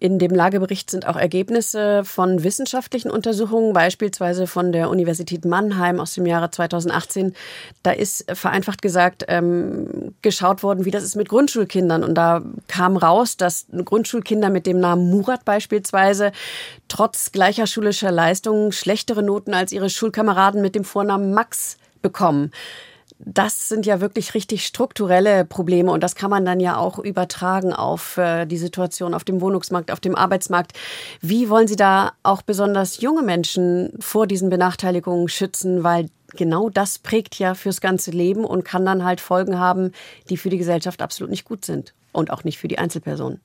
In 0.00 0.18
dem 0.18 0.34
Lagebericht 0.34 0.90
sind 0.90 1.06
auch 1.06 1.16
Ergebnisse 1.16 2.04
von 2.06 2.42
wissenschaftlichen 2.42 3.10
Untersuchungen, 3.10 3.74
beispielsweise 3.74 4.46
von 4.46 4.72
der 4.72 4.88
Universität 4.88 5.44
Mannheim 5.44 6.00
aus 6.00 6.14
dem 6.14 6.24
Jahre 6.24 6.50
2018. 6.50 7.34
Da 7.82 7.90
ist 7.90 8.24
vereinfacht 8.32 8.80
gesagt 8.80 9.26
ähm, 9.28 10.14
geschaut 10.22 10.62
worden, 10.62 10.86
wie 10.86 10.90
das 10.90 11.04
ist 11.04 11.16
mit 11.16 11.28
Grundschulkindern. 11.28 12.02
Und 12.02 12.14
da 12.14 12.40
kam 12.66 12.96
raus, 12.96 13.36
dass 13.36 13.66
Grundschulkinder 13.84 14.48
mit 14.48 14.66
dem 14.66 14.80
Namen 14.80 15.10
Murat 15.10 15.44
beispielsweise 15.44 16.32
trotz 16.88 17.30
gleicher 17.30 17.66
schulischer 17.66 18.10
Leistungen 18.10 18.72
schlechtere 18.72 19.22
Noten 19.22 19.52
als 19.52 19.70
ihre 19.70 19.90
Schulkameraden 19.90 20.62
mit 20.62 20.74
dem 20.74 20.84
Vornamen 20.84 21.34
Max 21.34 21.76
bekommen 22.00 22.52
das 23.24 23.68
sind 23.68 23.86
ja 23.86 24.00
wirklich 24.00 24.34
richtig 24.34 24.64
strukturelle 24.64 25.44
Probleme 25.44 25.92
und 25.92 26.02
das 26.02 26.14
kann 26.14 26.30
man 26.30 26.44
dann 26.44 26.60
ja 26.60 26.76
auch 26.76 26.98
übertragen 26.98 27.72
auf 27.72 28.16
äh, 28.16 28.46
die 28.46 28.56
Situation 28.56 29.14
auf 29.14 29.24
dem 29.24 29.40
Wohnungsmarkt, 29.40 29.90
auf 29.90 30.00
dem 30.00 30.16
Arbeitsmarkt. 30.16 30.72
Wie 31.20 31.50
wollen 31.50 31.68
Sie 31.68 31.76
da 31.76 32.12
auch 32.22 32.42
besonders 32.42 33.00
junge 33.00 33.22
Menschen 33.22 33.92
vor 34.00 34.26
diesen 34.26 34.48
Benachteiligungen 34.48 35.28
schützen, 35.28 35.84
weil 35.84 36.08
genau 36.34 36.70
das 36.70 36.98
prägt 36.98 37.38
ja 37.38 37.54
fürs 37.54 37.80
ganze 37.80 38.10
Leben 38.10 38.44
und 38.44 38.64
kann 38.64 38.86
dann 38.86 39.04
halt 39.04 39.20
Folgen 39.20 39.58
haben, 39.58 39.92
die 40.28 40.36
für 40.36 40.50
die 40.50 40.58
Gesellschaft 40.58 41.02
absolut 41.02 41.30
nicht 41.30 41.44
gut 41.44 41.64
sind 41.64 41.94
und 42.12 42.30
auch 42.30 42.44
nicht 42.44 42.58
für 42.58 42.68
die 42.68 42.78
Einzelpersonen. 42.78 43.40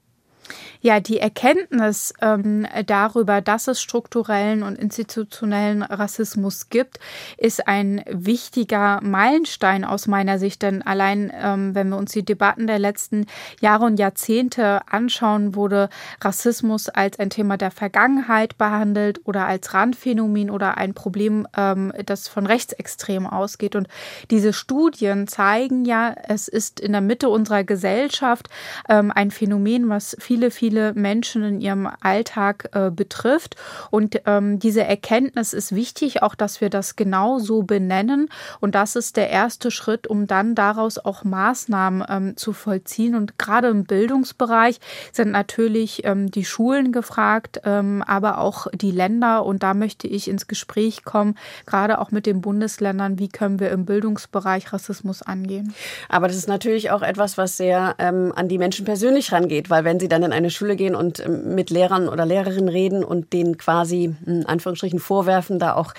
Ja, 0.82 1.00
die 1.00 1.20
Erkenntnis 1.20 2.14
ähm, 2.22 2.68
darüber, 2.86 3.42
dass 3.42 3.68
es 3.68 3.82
strukturellen 3.82 4.62
und 4.62 4.78
institutionellen 4.78 5.82
Rassismus 5.82 6.70
gibt, 6.70 7.00
ist 7.38 7.68
ein 7.68 8.04
wichtiger 8.08 9.00
Meilenstein 9.02 9.84
aus 9.84 10.08
meiner 10.08 10.38
Sicht. 10.38 10.62
Denn 10.62 10.82
allein, 10.84 11.32
ähm, 11.36 11.74
wenn 11.74 11.90
wir 11.90 11.98
uns 11.98 12.12
die 12.12 12.24
Debatten 12.24 12.68
der 12.68 12.80
letzten 12.80 13.26
Jahre 13.62 13.86
und 13.86 14.00
Jahrzehnte 14.00 14.82
anschauen, 14.88 15.56
wurde 15.56 15.90
Rassismus 16.22 16.90
als 16.90 17.18
ein 17.18 17.30
Thema 17.30 17.58
der 17.58 17.72
Vergangenheit 17.72 18.58
behandelt 18.58 19.22
oder 19.26 19.48
als 19.48 19.74
Randphänomen 19.74 20.52
oder 20.52 20.78
ein 20.78 20.94
Problem, 20.94 21.48
ähm, 21.58 21.94
das 22.06 22.28
von 22.28 22.46
Rechtsextremen 22.46 23.28
ausgeht. 23.28 23.76
Und 23.76 23.88
diese 24.30 24.54
Studien 24.54 25.28
zeigen 25.28 25.86
ja, 25.86 26.14
es 26.28 26.48
ist 26.48 26.80
in 26.80 26.92
der 26.92 27.02
Mitte 27.02 27.30
unserer 27.30 27.64
Gesellschaft 27.64 28.50
ähm, 28.88 29.12
ein 29.12 29.32
Phänomen, 29.32 29.90
was 29.90 30.16
viel 30.20 30.35
viele, 30.36 30.52
viele 30.52 30.94
Menschen 30.94 31.44
in 31.44 31.62
ihrem 31.62 31.90
Alltag 32.02 32.68
äh, 32.74 32.92
betrifft. 32.92 33.56
Und 33.90 34.22
ähm, 34.26 34.60
diese 34.60 34.84
Erkenntnis 34.84 35.54
ist 35.54 35.74
wichtig, 35.74 36.24
auch 36.24 36.36
dass 36.36 36.60
wir 36.60 36.70
das 36.70 36.98
genau 36.98 37.40
so 37.40 37.64
benennen. 37.64 38.28
Und 38.60 38.76
das 38.76 38.98
ist 38.98 39.16
der 39.16 39.30
erste 39.30 39.72
Schritt, 39.72 40.08
um 40.08 40.28
dann 40.28 40.54
daraus 40.54 40.98
auch 40.98 41.24
Maßnahmen 41.24 42.04
ähm, 42.10 42.38
zu 42.38 42.52
vollziehen. 42.52 43.16
Und 43.16 43.40
gerade 43.40 43.70
im 43.70 43.86
Bildungsbereich 43.86 44.82
sind 45.14 45.32
natürlich 45.32 46.04
ähm, 46.04 46.30
die 46.30 46.44
Schulen 46.44 46.92
gefragt, 46.92 47.62
ähm, 47.64 48.04
aber 48.06 48.40
auch 48.40 48.68
die 48.74 48.92
Länder. 48.92 49.46
Und 49.46 49.64
da 49.64 49.74
möchte 49.74 50.08
ich 50.08 50.28
ins 50.28 50.48
Gespräch 50.48 51.06
kommen, 51.06 51.38
gerade 51.66 52.00
auch 52.00 52.12
mit 52.12 52.26
den 52.26 52.42
Bundesländern, 52.42 53.20
wie 53.20 53.30
können 53.30 53.62
wir 53.62 53.72
im 53.72 53.86
Bildungsbereich 53.86 54.74
Rassismus 54.74 55.22
angehen. 55.22 55.74
Aber 56.10 56.28
das 56.28 56.36
ist 56.36 56.50
natürlich 56.50 56.92
auch 56.92 57.04
etwas, 57.04 57.38
was 57.38 57.56
sehr 57.56 57.96
ähm, 58.00 58.34
an 58.36 58.50
die 58.50 58.58
Menschen 58.58 58.84
persönlich 58.86 59.32
rangeht, 59.32 59.70
weil 59.70 59.86
wenn 59.86 59.98
sie 59.98 60.10
dann 60.10 60.25
in 60.26 60.34
eine 60.34 60.50
Schule 60.50 60.76
gehen 60.76 60.96
und 60.96 61.20
ähm, 61.20 61.56
mit 61.56 61.70
Lehrern 61.70 62.10
oder 62.10 62.26
Lehrerinnen 62.26 62.70
reden 62.70 63.04
und 63.04 63.34
denen 63.34 63.58
quasi 63.58 64.16
in 64.26 64.46
Anführungsstrichen 64.46 65.00
vorwerfen, 65.00 65.60
da 65.60 65.76
auch 65.76 65.94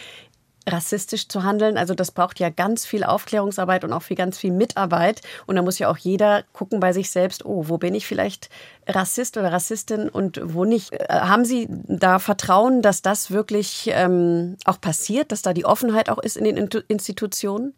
rassistisch 0.68 1.28
zu 1.28 1.44
handeln. 1.44 1.78
Also 1.78 1.94
das 1.94 2.10
braucht 2.10 2.40
ja 2.40 2.50
ganz 2.50 2.84
viel 2.84 3.04
Aufklärungsarbeit 3.04 3.84
und 3.84 3.92
auch 3.92 4.02
viel 4.02 4.16
ganz 4.16 4.36
viel 4.38 4.52
Mitarbeit. 4.52 5.22
Und 5.46 5.56
da 5.56 5.62
muss 5.62 5.78
ja 5.78 5.88
auch 5.88 5.96
jeder 5.96 6.42
gucken 6.52 6.80
bei 6.80 6.92
sich 6.92 7.10
selbst, 7.10 7.44
oh, 7.44 7.68
wo 7.68 7.78
bin 7.78 7.94
ich 7.94 8.06
vielleicht 8.06 8.50
Rassist 8.86 9.36
oder 9.36 9.52
Rassistin 9.52 10.08
und 10.08 10.40
wo 10.42 10.64
nicht. 10.64 10.92
Äh, 10.92 11.06
haben 11.08 11.44
Sie 11.44 11.68
da 11.70 12.18
Vertrauen, 12.18 12.82
dass 12.82 13.02
das 13.02 13.30
wirklich 13.30 13.90
ähm, 13.92 14.56
auch 14.64 14.80
passiert, 14.80 15.32
dass 15.32 15.42
da 15.42 15.52
die 15.52 15.64
Offenheit 15.64 16.08
auch 16.10 16.18
ist 16.18 16.36
in 16.36 16.44
den 16.44 16.56
Institutionen? 16.88 17.74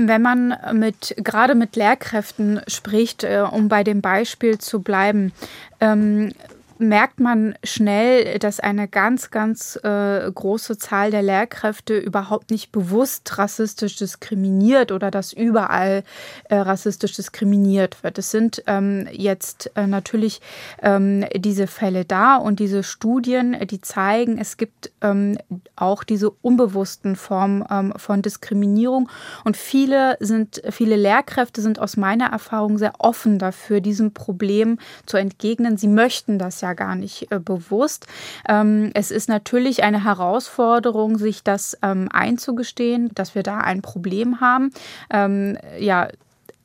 Wenn 0.00 0.22
man 0.22 0.54
mit, 0.74 1.16
gerade 1.18 1.56
mit 1.56 1.74
Lehrkräften 1.74 2.60
spricht, 2.68 3.24
äh, 3.24 3.44
um 3.50 3.68
bei 3.68 3.82
dem 3.82 4.00
Beispiel 4.00 4.58
zu 4.58 4.80
bleiben, 4.80 5.32
ähm, 5.80 6.32
merkt 6.80 7.20
man 7.20 7.54
schnell, 7.64 8.38
dass 8.38 8.60
eine 8.60 8.88
ganz, 8.88 9.30
ganz 9.30 9.76
äh, 9.82 10.30
große 10.30 10.78
Zahl 10.78 11.10
der 11.10 11.22
Lehrkräfte 11.22 11.98
überhaupt 11.98 12.50
nicht 12.50 12.72
bewusst 12.72 13.38
rassistisch 13.38 13.96
diskriminiert 13.96 14.92
oder 14.92 15.10
dass 15.10 15.32
überall 15.32 16.04
äh, 16.48 16.56
rassistisch 16.56 17.14
diskriminiert 17.14 18.02
wird. 18.02 18.18
Es 18.18 18.30
sind 18.30 18.62
ähm, 18.66 19.08
jetzt 19.12 19.70
äh, 19.74 19.86
natürlich 19.86 20.40
ähm, 20.82 21.24
diese 21.34 21.66
Fälle 21.66 22.04
da 22.04 22.36
und 22.36 22.60
diese 22.60 22.82
Studien, 22.82 23.56
die 23.66 23.80
zeigen, 23.80 24.38
es 24.38 24.56
gibt 24.56 24.90
ähm, 25.00 25.38
auch 25.76 26.04
diese 26.04 26.30
unbewussten 26.30 27.16
Formen 27.16 27.64
ähm, 27.70 27.92
von 27.96 28.22
Diskriminierung 28.22 29.08
und 29.44 29.56
viele 29.56 30.16
sind, 30.20 30.62
viele 30.70 30.96
Lehrkräfte 30.96 31.60
sind 31.60 31.78
aus 31.78 31.96
meiner 31.96 32.26
Erfahrung 32.26 32.78
sehr 32.78 32.94
offen 32.98 33.38
dafür, 33.38 33.80
diesem 33.80 34.12
Problem 34.12 34.78
zu 35.06 35.16
entgegnen. 35.16 35.76
Sie 35.76 35.88
möchten 35.88 36.38
das 36.38 36.60
ja 36.60 36.67
ja 36.68 36.74
gar 36.74 36.94
nicht 36.94 37.30
äh, 37.32 37.38
bewusst. 37.40 38.06
Ähm, 38.48 38.90
es 38.94 39.10
ist 39.10 39.28
natürlich 39.28 39.82
eine 39.82 40.04
Herausforderung, 40.04 41.18
sich 41.18 41.42
das 41.42 41.76
ähm, 41.82 42.08
einzugestehen, 42.12 43.10
dass 43.14 43.34
wir 43.34 43.42
da 43.42 43.58
ein 43.58 43.82
Problem 43.82 44.40
haben. 44.40 44.70
Ähm, 45.10 45.58
ja, 45.78 46.08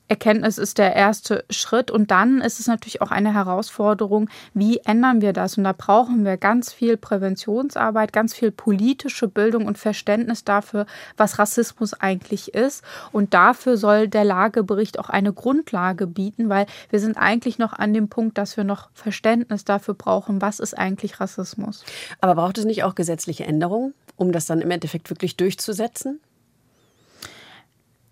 Erkenntnis 0.10 0.57
ist 0.57 0.77
der 0.77 0.95
erste 0.95 1.45
Schritt 1.50 1.89
und 1.89 2.12
dann 2.12 2.41
ist 2.41 2.60
es 2.60 2.67
natürlich 2.67 3.01
auch 3.01 3.10
eine 3.10 3.33
Herausforderung, 3.33 4.29
wie 4.53 4.79
ändern 4.79 5.22
wir 5.22 5.31
das? 5.31 5.57
Und 5.57 5.63
da 5.63 5.72
brauchen 5.72 6.25
wir 6.25 6.36
ganz 6.38 6.74
viel 6.74 6.98
Präventionsarbeit, 6.98 8.12
ganz 8.12 8.33
viel 8.33 8.51
politische 8.51 9.29
Bildung 9.29 9.65
und 9.65 9.77
Verständnis 9.77 10.43
dafür, 10.43 10.86
was 11.15 11.39
Rassismus 11.39 11.93
eigentlich 11.93 12.53
ist. 12.53 12.83
Und 13.13 13.33
dafür 13.33 13.77
soll 13.77 14.10
der 14.10 14.25
Lagebericht 14.25 15.00
auch 15.00 15.10
eine 15.10 15.31
Grundlage 15.31 16.05
bieten, 16.05 16.50
weil 16.50 16.65
wir 16.89 17.00
sind 17.00 17.17
eigentlich 17.17 17.57
noch 17.57 17.72
an 17.72 17.93
dem 17.93 18.10
Punkt, 18.10 18.38
dass 18.38 18.57
wir 18.57 18.65
noch 18.65 18.89
Verständnis 18.93 19.63
dafür 19.63 19.93
brauchen, 19.93 20.41
was 20.41 20.60
ist 20.60 20.77
eigentlich 20.77 21.22
Rassismus. 21.22 21.86
Aber 22.19 22.36
braucht 22.36 22.57
es 22.57 22.65
nicht 22.65 22.83
auch 22.83 22.95
gesetzliche 22.95 23.45
Änderungen, 23.45 23.93
um 24.17 24.33
das 24.33 24.45
dann 24.45 24.62
im 24.62 24.69
Endeffekt 24.69 25.10
wirklich 25.10 25.38
durchzusetzen? 25.38 26.19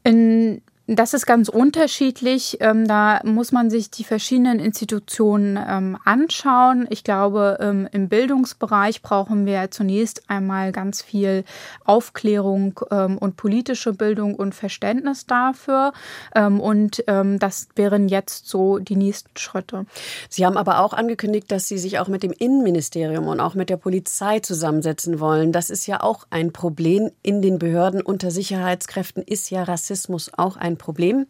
In 0.03 0.63
das 0.87 1.13
ist 1.13 1.25
ganz 1.25 1.47
unterschiedlich. 1.47 2.57
Ähm, 2.59 2.87
da 2.87 3.21
muss 3.23 3.51
man 3.51 3.69
sich 3.69 3.91
die 3.91 4.03
verschiedenen 4.03 4.59
Institutionen 4.59 5.57
ähm, 5.57 5.97
anschauen. 6.03 6.87
Ich 6.89 7.03
glaube, 7.03 7.57
ähm, 7.61 7.87
im 7.91 8.09
Bildungsbereich 8.09 9.01
brauchen 9.01 9.45
wir 9.45 9.71
zunächst 9.71 10.29
einmal 10.29 10.71
ganz 10.71 11.01
viel 11.01 11.43
Aufklärung 11.85 12.79
und 13.19 13.37
politische 13.37 13.93
Bildung 13.93 14.35
und 14.35 14.55
Verständnis 14.55 15.25
dafür. 15.25 15.93
Und 16.33 17.03
das 17.05 17.67
wären 17.75 18.07
jetzt 18.07 18.47
so 18.47 18.79
die 18.79 18.95
nächsten 18.95 19.37
Schritte. 19.37 19.85
Sie 20.29 20.45
haben 20.45 20.57
aber 20.57 20.79
auch 20.79 20.93
angekündigt, 20.93 21.51
dass 21.51 21.67
Sie 21.67 21.77
sich 21.77 21.99
auch 21.99 22.07
mit 22.07 22.23
dem 22.23 22.31
Innenministerium 22.31 23.27
und 23.27 23.39
auch 23.39 23.55
mit 23.55 23.69
der 23.69 23.77
Polizei 23.77 24.39
zusammensetzen 24.39 25.19
wollen. 25.19 25.51
Das 25.51 25.69
ist 25.69 25.87
ja 25.87 26.01
auch 26.01 26.25
ein 26.29 26.51
Problem 26.51 27.11
in 27.21 27.41
den 27.41 27.59
Behörden 27.59 28.01
unter 28.01 28.31
Sicherheitskräften. 28.31 29.23
Ist 29.23 29.49
ja 29.49 29.63
Rassismus 29.63 30.31
auch 30.35 30.57
ein 30.57 30.70
Problem. 30.77 31.27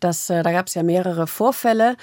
Das, 0.00 0.30
äh, 0.30 0.42
da 0.42 0.52
gab 0.52 0.68
es 0.68 0.74
ja 0.74 0.82
mehrere 0.82 1.26
Vorfälle, 1.26 1.96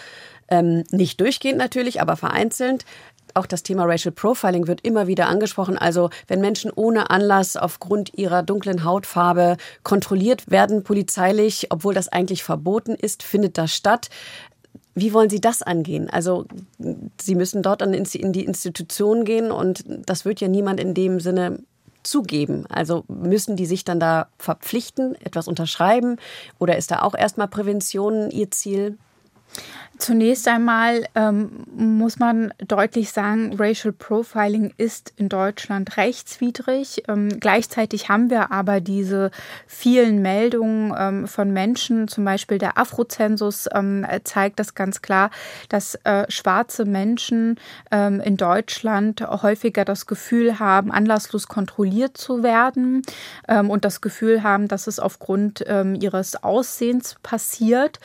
ähm, 0.50 0.84
nicht 0.92 1.20
durchgehend 1.20 1.58
natürlich, 1.58 2.02
aber 2.02 2.18
vereinzelt. 2.18 2.86
Auch 3.34 3.46
das 3.46 3.64
Thema 3.64 3.86
Racial 3.86 4.12
Profiling 4.12 4.68
wird 4.68 4.82
immer 4.82 5.08
wieder 5.08 5.28
angesprochen. 5.28 5.78
Also 5.78 6.10
wenn 6.28 6.42
Menschen 6.42 6.72
ohne 6.74 7.10
Anlass 7.10 7.56
aufgrund 7.56 8.18
ihrer 8.18 8.44
dunklen 8.44 8.84
Hautfarbe 8.84 9.58
kontrolliert 9.84 10.52
werden 10.52 10.84
polizeilich, 10.84 11.68
obwohl 11.70 11.94
das 11.94 12.10
eigentlich 12.10 12.44
verboten 12.44 12.94
ist, 12.94 13.24
findet 13.24 13.58
das 13.58 13.74
statt. 13.74 14.10
Wie 14.94 15.14
wollen 15.14 15.30
Sie 15.30 15.40
das 15.40 15.62
angehen? 15.62 16.10
Also 16.10 16.46
Sie 17.20 17.36
müssen 17.36 17.64
dort 17.64 17.82
in 17.82 18.34
die 18.34 18.44
Institution 18.44 19.24
gehen 19.24 19.52
und 19.52 19.86
das 19.88 20.26
wird 20.26 20.42
ja 20.42 20.50
niemand 20.50 20.82
in 20.82 20.94
dem 20.94 21.22
Sinne 21.22 21.60
zugeben? 22.04 22.66
Also 22.68 23.04
müssen 23.08 23.56
die 23.56 23.66
sich 23.66 23.84
dann 23.84 24.00
da 24.00 24.28
verpflichten, 24.38 25.16
etwas 25.22 25.48
unterschreiben 25.48 26.18
oder 26.60 26.78
ist 26.78 26.92
da 26.92 27.02
auch 27.02 27.16
erstmal 27.16 27.48
Prävention 27.48 28.30
ihr 28.32 28.52
Ziel? 28.52 28.98
Zunächst 30.02 30.48
einmal 30.48 31.06
ähm, 31.14 31.64
muss 31.76 32.18
man 32.18 32.52
deutlich 32.58 33.12
sagen, 33.12 33.56
Racial 33.60 33.94
Profiling 33.94 34.74
ist 34.78 35.14
in 35.16 35.30
Deutschland 35.30 35.96
rechtswidrig. 35.96 37.04
Ähm, 37.08 37.40
gleichzeitig 37.40 38.10
haben 38.10 38.32
wir 38.32 38.52
aber 38.52 38.82
diese 38.82 39.30
vielen 39.68 40.24
Meldungen 40.24 40.92
ähm, 40.98 41.28
von 41.28 41.54
Menschen, 41.54 42.08
zum 42.08 42.26
Beispiel 42.26 42.58
der 42.58 42.80
Afrozensus 42.80 43.70
ähm, 43.76 44.04
zeigt 44.24 44.60
das 44.60 44.74
ganz 44.74 45.04
klar, 45.04 45.30
dass 45.70 45.94
äh, 46.04 46.26
schwarze 46.30 46.86
Menschen 46.86 47.60
ähm, 47.92 48.22
in 48.22 48.38
Deutschland 48.38 49.22
häufiger 49.22 49.86
das 49.86 50.08
Gefühl 50.08 50.58
haben, 50.58 50.92
anlasslos 50.92 51.48
kontrolliert 51.48 52.18
zu 52.18 52.42
werden 52.42 53.04
ähm, 53.48 53.70
und 53.70 53.86
das 53.86 54.02
Gefühl 54.02 54.42
haben, 54.42 54.68
dass 54.68 54.88
es 54.88 55.00
aufgrund 55.00 55.62
ihres 55.62 56.44
Aussehens 56.44 57.18
passiert. 57.22 58.00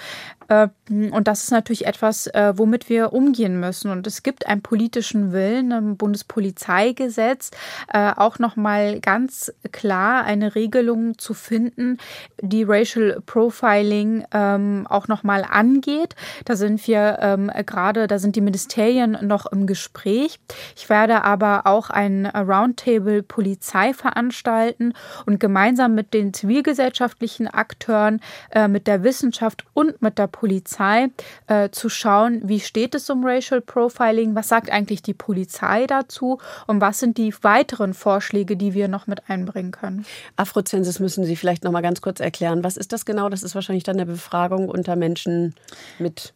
Äh, 0.48 0.68
und 0.88 1.26
das 1.26 1.44
ist 1.44 1.50
natürlich 1.50 1.86
etwas, 1.86 2.26
äh, 2.28 2.52
womit 2.56 2.88
wir 2.88 3.12
umgehen 3.12 3.58
müssen. 3.58 3.90
Und 3.90 4.06
es 4.06 4.22
gibt 4.22 4.46
einen 4.46 4.62
politischen 4.62 5.32
Willen 5.32 5.72
im 5.72 5.96
Bundespolizeigesetz, 5.96 7.50
äh, 7.92 8.12
auch 8.14 8.38
nochmal 8.38 9.00
ganz 9.00 9.52
klar 9.72 10.24
eine 10.24 10.54
Regelung 10.54 11.18
zu 11.18 11.34
finden, 11.34 11.98
die 12.40 12.62
Racial 12.62 13.20
Profiling 13.26 14.24
ähm, 14.32 14.86
auch 14.88 15.08
nochmal 15.08 15.44
angeht. 15.48 16.14
Da 16.44 16.56
sind 16.56 16.86
wir 16.86 17.18
ähm, 17.20 17.50
gerade, 17.66 18.06
da 18.06 18.18
sind 18.18 18.36
die 18.36 18.40
Ministerien 18.40 19.18
noch 19.22 19.46
im 19.46 19.66
Gespräch. 19.66 20.38
Ich 20.76 20.88
werde 20.88 21.24
aber 21.24 21.66
auch 21.66 21.90
ein 21.90 22.26
Roundtable 22.26 23.22
Polizei 23.22 23.92
veranstalten 23.92 24.92
und 25.24 25.40
gemeinsam 25.40 25.94
mit 25.94 26.14
den 26.14 26.32
zivilgesellschaftlichen 26.32 27.48
Akteuren, 27.48 28.20
mit 28.68 28.86
der 28.86 29.02
Wissenschaft 29.02 29.64
und 29.74 30.00
mit 30.02 30.18
der 30.18 30.26
Polizei 30.38 31.08
äh, 31.46 31.70
zu 31.70 31.88
schauen, 31.88 32.42
wie 32.44 32.60
steht 32.60 32.94
es 32.94 33.08
um 33.08 33.24
Racial 33.24 33.62
Profiling, 33.62 34.34
was 34.34 34.48
sagt 34.48 34.70
eigentlich 34.70 35.00
die 35.00 35.14
Polizei 35.14 35.86
dazu 35.86 36.38
und 36.66 36.82
was 36.82 36.98
sind 36.98 37.16
die 37.16 37.32
weiteren 37.42 37.94
Vorschläge, 37.94 38.56
die 38.58 38.74
wir 38.74 38.88
noch 38.88 39.06
mit 39.06 39.30
einbringen 39.30 39.70
können. 39.70 40.04
Afrozensus 40.36 41.00
müssen 41.00 41.24
Sie 41.24 41.36
vielleicht 41.36 41.64
noch 41.64 41.72
mal 41.72 41.80
ganz 41.80 42.02
kurz 42.02 42.20
erklären. 42.20 42.62
Was 42.62 42.76
ist 42.76 42.92
das 42.92 43.06
genau? 43.06 43.30
Das 43.30 43.42
ist 43.42 43.54
wahrscheinlich 43.54 43.84
dann 43.84 43.96
eine 43.96 44.04
Befragung 44.04 44.68
unter 44.68 44.94
Menschen 44.94 45.54
mit 45.98 46.34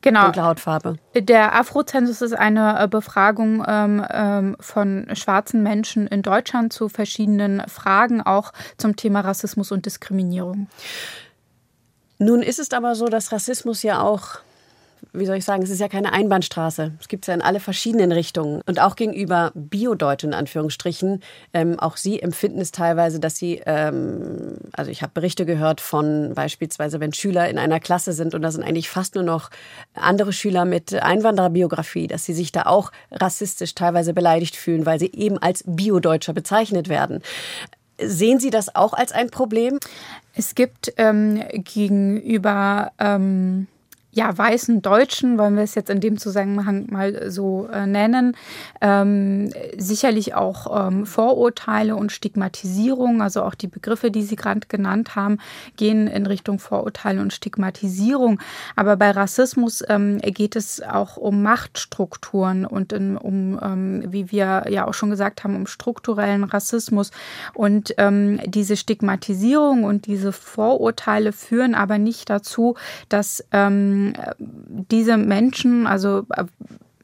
Genau. 0.00 0.24
Dunkle 0.24 0.42
Hautfarbe. 0.42 0.96
Der 1.14 1.54
Afrozensus 1.54 2.22
ist 2.22 2.32
eine 2.32 2.80
äh, 2.80 2.88
Befragung 2.88 3.64
ähm, 3.68 4.04
ähm, 4.10 4.56
von 4.58 5.06
schwarzen 5.12 5.62
Menschen 5.62 6.08
in 6.08 6.22
Deutschland 6.22 6.72
zu 6.72 6.88
verschiedenen 6.88 7.62
Fragen, 7.68 8.20
auch 8.20 8.52
zum 8.78 8.96
Thema 8.96 9.20
Rassismus 9.20 9.70
und 9.70 9.86
Diskriminierung. 9.86 10.66
Nun 12.22 12.42
ist 12.42 12.58
es 12.58 12.70
aber 12.72 12.94
so, 12.94 13.06
dass 13.06 13.32
Rassismus 13.32 13.82
ja 13.82 14.00
auch 14.00 14.38
wie 15.12 15.26
soll 15.26 15.36
ich 15.36 15.44
sagen, 15.44 15.62
es 15.62 15.70
ist 15.70 15.80
ja 15.80 15.88
keine 15.88 16.12
Einbahnstraße. 16.12 16.92
Es 17.00 17.08
gibt 17.08 17.24
es 17.24 17.26
ja 17.26 17.34
in 17.34 17.42
alle 17.42 17.60
verschiedenen 17.60 18.12
Richtungen. 18.12 18.62
Und 18.66 18.80
auch 18.80 18.96
gegenüber 18.96 19.52
Bio-Deutsch 19.54 20.24
in 20.24 20.32
Anführungsstrichen, 20.32 21.22
ähm, 21.52 21.78
auch 21.78 21.96
sie 21.96 22.22
empfinden 22.22 22.60
es 22.60 22.72
teilweise, 22.72 23.20
dass 23.20 23.36
sie, 23.36 23.60
ähm, 23.66 24.56
also 24.72 24.90
ich 24.90 25.02
habe 25.02 25.12
Berichte 25.12 25.44
gehört 25.44 25.80
von 25.80 26.32
beispielsweise, 26.34 27.00
wenn 27.00 27.12
Schüler 27.12 27.48
in 27.48 27.58
einer 27.58 27.80
Klasse 27.80 28.12
sind 28.12 28.34
und 28.34 28.42
da 28.42 28.50
sind 28.50 28.62
eigentlich 28.62 28.88
fast 28.88 29.14
nur 29.14 29.24
noch 29.24 29.50
andere 29.94 30.32
Schüler 30.32 30.64
mit 30.64 30.94
Einwandererbiografie, 30.94 32.06
dass 32.06 32.24
sie 32.24 32.34
sich 32.34 32.52
da 32.52 32.62
auch 32.62 32.92
rassistisch 33.10 33.74
teilweise 33.74 34.14
beleidigt 34.14 34.56
fühlen, 34.56 34.86
weil 34.86 34.98
sie 34.98 35.12
eben 35.12 35.36
als 35.38 35.64
Bio-Deutscher 35.66 36.32
bezeichnet 36.32 36.88
werden. 36.88 37.22
Sehen 37.98 38.40
Sie 38.40 38.50
das 38.50 38.74
auch 38.74 38.92
als 38.92 39.12
ein 39.12 39.30
Problem? 39.30 39.78
Es 40.34 40.54
gibt 40.54 40.92
ähm, 40.96 41.42
gegenüber 41.52 42.92
ähm, 42.98 43.66
ja, 44.14 44.36
weißen 44.36 44.82
Deutschen, 44.82 45.38
wollen 45.38 45.56
wir 45.56 45.62
es 45.62 45.74
jetzt 45.74 45.88
in 45.88 46.00
dem 46.00 46.18
Zusammenhang 46.18 46.86
mal 46.90 47.30
so 47.30 47.66
äh, 47.72 47.86
nennen, 47.86 48.36
ähm, 48.82 49.50
sicherlich 49.78 50.34
auch 50.34 50.86
ähm, 50.86 51.06
Vorurteile 51.06 51.96
und 51.96 52.12
Stigmatisierung, 52.12 53.22
also 53.22 53.42
auch 53.42 53.54
die 53.54 53.68
Begriffe, 53.68 54.10
die 54.10 54.22
Sie 54.22 54.36
gerade 54.36 54.60
genannt 54.68 55.16
haben, 55.16 55.38
gehen 55.76 56.08
in 56.08 56.26
Richtung 56.26 56.58
Vorurteile 56.58 57.22
und 57.22 57.32
Stigmatisierung. 57.32 58.38
Aber 58.76 58.96
bei 58.96 59.12
Rassismus 59.12 59.82
ähm, 59.88 60.18
geht 60.18 60.56
es 60.56 60.82
auch 60.82 61.16
um 61.16 61.42
Machtstrukturen 61.42 62.66
und 62.66 62.92
in, 62.92 63.16
um, 63.16 63.58
ähm, 63.62 64.04
wie 64.08 64.30
wir 64.30 64.66
ja 64.68 64.86
auch 64.86 64.94
schon 64.94 65.08
gesagt 65.08 65.42
haben, 65.42 65.56
um 65.56 65.66
strukturellen 65.66 66.44
Rassismus. 66.44 67.12
Und 67.54 67.94
ähm, 67.96 68.40
diese 68.44 68.76
Stigmatisierung 68.76 69.84
und 69.84 70.06
diese 70.06 70.32
Vorurteile 70.32 71.32
führen 71.32 71.74
aber 71.74 71.96
nicht 71.96 72.28
dazu, 72.28 72.74
dass 73.08 73.42
ähm, 73.52 74.01
diese 74.38 75.16
Menschen, 75.16 75.86
also 75.86 76.26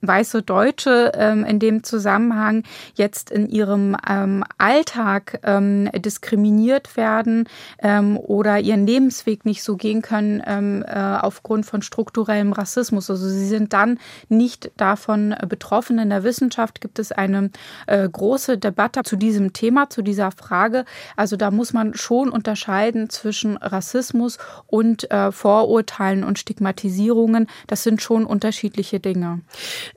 weiße 0.00 0.42
Deutsche 0.42 1.12
ähm, 1.14 1.44
in 1.44 1.58
dem 1.58 1.82
Zusammenhang 1.82 2.64
jetzt 2.94 3.30
in 3.30 3.48
ihrem 3.48 3.96
ähm, 4.08 4.44
Alltag 4.58 5.40
ähm, 5.42 5.90
diskriminiert 5.94 6.96
werden 6.96 7.48
ähm, 7.80 8.16
oder 8.16 8.58
ihren 8.60 8.86
Lebensweg 8.86 9.44
nicht 9.44 9.62
so 9.62 9.76
gehen 9.76 10.02
können 10.02 10.42
ähm, 10.46 10.84
äh, 10.86 10.98
aufgrund 10.98 11.66
von 11.66 11.82
strukturellem 11.82 12.52
Rassismus. 12.52 13.10
Also 13.10 13.28
sie 13.28 13.46
sind 13.46 13.72
dann 13.72 13.98
nicht 14.28 14.70
davon 14.76 15.34
betroffen. 15.48 15.98
In 15.98 16.10
der 16.10 16.24
Wissenschaft 16.24 16.80
gibt 16.80 16.98
es 16.98 17.12
eine 17.12 17.50
äh, 17.86 18.08
große 18.08 18.58
Debatte 18.58 19.02
zu 19.02 19.16
diesem 19.16 19.52
Thema, 19.52 19.90
zu 19.90 20.02
dieser 20.02 20.30
Frage. 20.30 20.84
Also 21.16 21.36
da 21.36 21.50
muss 21.50 21.72
man 21.72 21.94
schon 21.94 22.30
unterscheiden 22.30 23.10
zwischen 23.10 23.56
Rassismus 23.56 24.38
und 24.66 25.10
äh, 25.10 25.32
Vorurteilen 25.32 26.24
und 26.24 26.38
Stigmatisierungen. 26.38 27.46
Das 27.66 27.82
sind 27.82 28.02
schon 28.02 28.24
unterschiedliche 28.24 29.00
Dinge. 29.00 29.40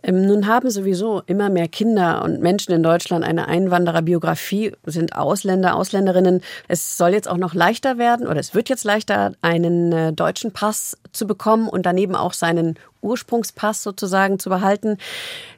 Ähm, 0.04 0.26
nun 0.26 0.48
haben 0.48 0.70
sowieso 0.70 1.22
immer 1.26 1.50
mehr 1.50 1.68
Kinder 1.68 2.24
und 2.24 2.42
Menschen 2.42 2.74
in 2.74 2.84
Deutschland 2.84 3.24
eine 3.24 3.48
Einwandererbiografie, 3.48 4.74
sind 4.86 5.16
Ausländer, 5.16 5.76
Ausländerinnen. 5.76 6.42
Es 6.68 6.98
soll 6.98 7.12
jetzt 7.12 7.30
auch 7.30 7.38
noch 7.38 7.54
leichter 7.54 7.98
werden 7.98 8.28
oder 8.28 8.40
es 8.40 8.54
wird 8.54 8.70
jetzt 8.70 8.84
leichter, 8.84 9.34
einen 9.42 9.92
äh, 9.92 10.14
deutschen 10.14 10.52
Pass 10.52 10.98
zu 11.12 11.28
bekommen 11.28 11.68
und 11.68 11.86
daneben 11.86 12.16
auch 12.16 12.34
seinen 12.34 12.76
Ursprungspass 13.02 13.84
sozusagen 13.84 14.40
zu 14.40 14.50
behalten. 14.50 14.98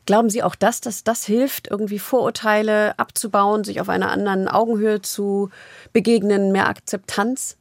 Glauben 0.05 0.29
Sie 0.29 0.43
auch 0.43 0.55
das, 0.55 0.81
dass 0.81 1.03
das 1.03 1.25
hilft, 1.25 1.69
irgendwie 1.69 1.99
Vorurteile 1.99 2.97
abzubauen, 2.97 3.63
sich 3.63 3.81
auf 3.81 3.89
einer 3.89 4.11
anderen 4.11 4.47
Augenhöhe 4.47 5.01
zu 5.01 5.49
begegnen, 5.93 6.51
mehr 6.51 6.67
Akzeptanz? 6.67 7.57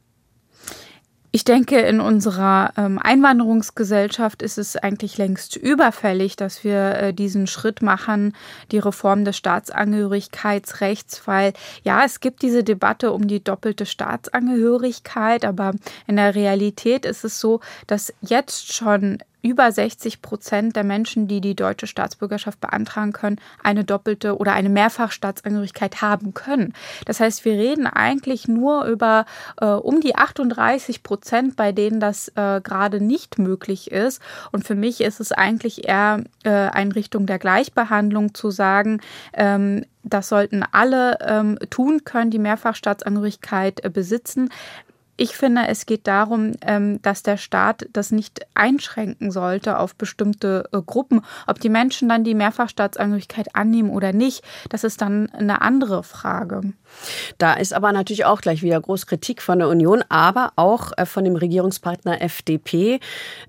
Ich 1.35 1.43
denke, 1.43 1.79
in 1.79 1.99
unserer 1.99 2.73
ähm, 2.77 2.99
Einwanderungsgesellschaft 2.99 4.43
ist 4.43 4.59
es 4.59 4.77
eigentlich 4.77 5.17
längst 5.17 5.55
überfällig, 5.55 6.35
dass 6.35 6.63
wir 6.63 6.95
äh, 6.95 7.11
diesen 7.11 7.47
Schritt 7.47 7.81
machen, 7.81 8.35
die 8.71 8.77
Reform 8.77 9.25
des 9.25 9.37
Staatsangehörigkeitsrechts, 9.37 11.27
weil 11.27 11.53
ja, 11.83 12.05
es 12.05 12.19
gibt 12.19 12.43
diese 12.43 12.63
Debatte 12.63 13.11
um 13.11 13.27
die 13.27 13.43
doppelte 13.43 13.87
Staatsangehörigkeit, 13.87 15.43
aber 15.43 15.71
in 16.05 16.17
der 16.17 16.35
Realität 16.35 17.03
ist 17.03 17.23
es 17.25 17.39
so, 17.39 17.61
dass 17.87 18.13
jetzt 18.21 18.71
schon 18.71 19.17
über 19.43 19.71
60 19.71 20.21
Prozent 20.21 20.75
der 20.75 20.83
Menschen, 20.83 21.27
die 21.27 21.41
die 21.41 21.55
deutsche 21.55 21.85
Staatsbürgerschaft 21.85 22.59
beantragen 22.59 23.11
können, 23.11 23.39
eine 23.61 23.83
doppelte 23.83 24.37
oder 24.37 24.53
eine 24.53 24.69
Mehrfachstaatsangehörigkeit 24.69 26.01
haben 26.01 26.33
können. 26.33 26.73
Das 27.05 27.19
heißt, 27.19 27.45
wir 27.45 27.53
reden 27.53 27.85
eigentlich 27.85 28.47
nur 28.47 28.85
über 28.85 29.25
äh, 29.61 29.65
um 29.65 30.01
die 30.01 30.15
38 30.15 31.03
Prozent, 31.03 31.55
bei 31.55 31.73
denen 31.73 31.99
das 31.99 32.29
äh, 32.29 32.61
gerade 32.63 33.01
nicht 33.01 33.37
möglich 33.37 33.91
ist. 33.91 34.21
Und 34.51 34.65
für 34.65 34.75
mich 34.75 35.01
ist 35.01 35.19
es 35.19 35.31
eigentlich 35.31 35.87
eher 35.87 36.23
äh, 36.43 36.49
eine 36.49 36.95
Richtung 36.95 37.25
der 37.25 37.37
Gleichbehandlung 37.37 38.33
zu 38.33 38.49
sagen, 38.49 39.01
ähm, 39.33 39.85
das 40.03 40.27
sollten 40.27 40.63
alle 40.71 41.17
ähm, 41.21 41.57
tun 41.69 42.03
können, 42.03 42.29
die 42.29 42.39
Mehrfachstaatsangehörigkeit 42.39 43.83
äh, 43.83 43.89
besitzen. 43.89 44.49
Ich 45.15 45.37
finde, 45.37 45.67
es 45.67 45.85
geht 45.85 46.07
darum, 46.07 46.53
ähm, 46.61 46.99
dass 47.03 47.21
der 47.21 47.37
Staat 47.37 47.85
das 47.93 48.11
nicht 48.11 48.47
einschränken 48.55 49.29
sollte 49.29 49.77
auf 49.77 49.93
bestimmte 49.93 50.67
äh, 50.71 50.81
Gruppen. 50.83 51.21
Ob 51.45 51.59
die 51.59 51.69
Menschen 51.69 52.09
dann 52.09 52.23
die 52.23 52.33
Mehrfachstaatsangehörigkeit 52.33 53.55
annehmen 53.55 53.91
oder 53.91 54.11
nicht, 54.11 54.43
das 54.69 54.83
ist 54.83 55.01
dann 55.01 55.29
eine 55.29 55.61
andere 55.61 56.01
Frage. 56.01 56.61
Da 57.37 57.53
ist 57.53 57.73
aber 57.73 57.91
natürlich 57.91 58.25
auch 58.25 58.41
gleich 58.41 58.63
wieder 58.63 58.81
groß 58.81 59.05
Kritik 59.05 59.43
von 59.43 59.59
der 59.59 59.67
Union, 59.67 60.03
aber 60.09 60.51
auch 60.55 60.91
äh, 60.97 61.05
von 61.05 61.23
dem 61.23 61.35
Regierungspartner 61.35 62.19
FDP. 62.21 62.99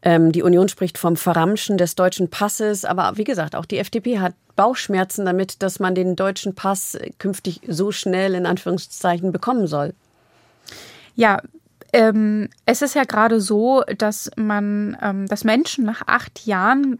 Ähm, 0.02 0.32
die 0.32 0.42
Union 0.42 0.68
spricht 0.68 0.98
vom 0.98 1.16
Verramschen 1.16 1.78
des 1.78 1.94
deutschen 1.94 2.28
Passes, 2.28 2.84
aber 2.84 3.16
wie 3.16 3.24
gesagt, 3.24 3.56
auch 3.56 3.64
die 3.64 3.78
FDP 3.78 4.18
hat 4.18 4.34
Bauchschmerzen 4.54 5.24
damit, 5.24 5.62
dass 5.62 5.80
man 5.80 5.94
den 5.94 6.14
deutschen 6.14 6.54
Pass 6.54 6.98
künftig 7.18 7.62
so 7.66 7.90
schnell 7.90 8.34
in 8.34 8.44
Anführungszeichen 8.44 9.32
bekommen 9.32 9.66
soll. 9.66 9.94
Ja, 11.14 11.40
ähm, 11.92 12.48
es 12.66 12.82
ist 12.82 12.94
ja 12.94 13.04
gerade 13.04 13.40
so, 13.40 13.84
dass 13.98 14.30
man, 14.36 14.96
ähm, 15.00 15.26
dass 15.26 15.44
Menschen 15.44 15.84
nach 15.84 16.02
acht 16.06 16.44
Jahren 16.46 16.98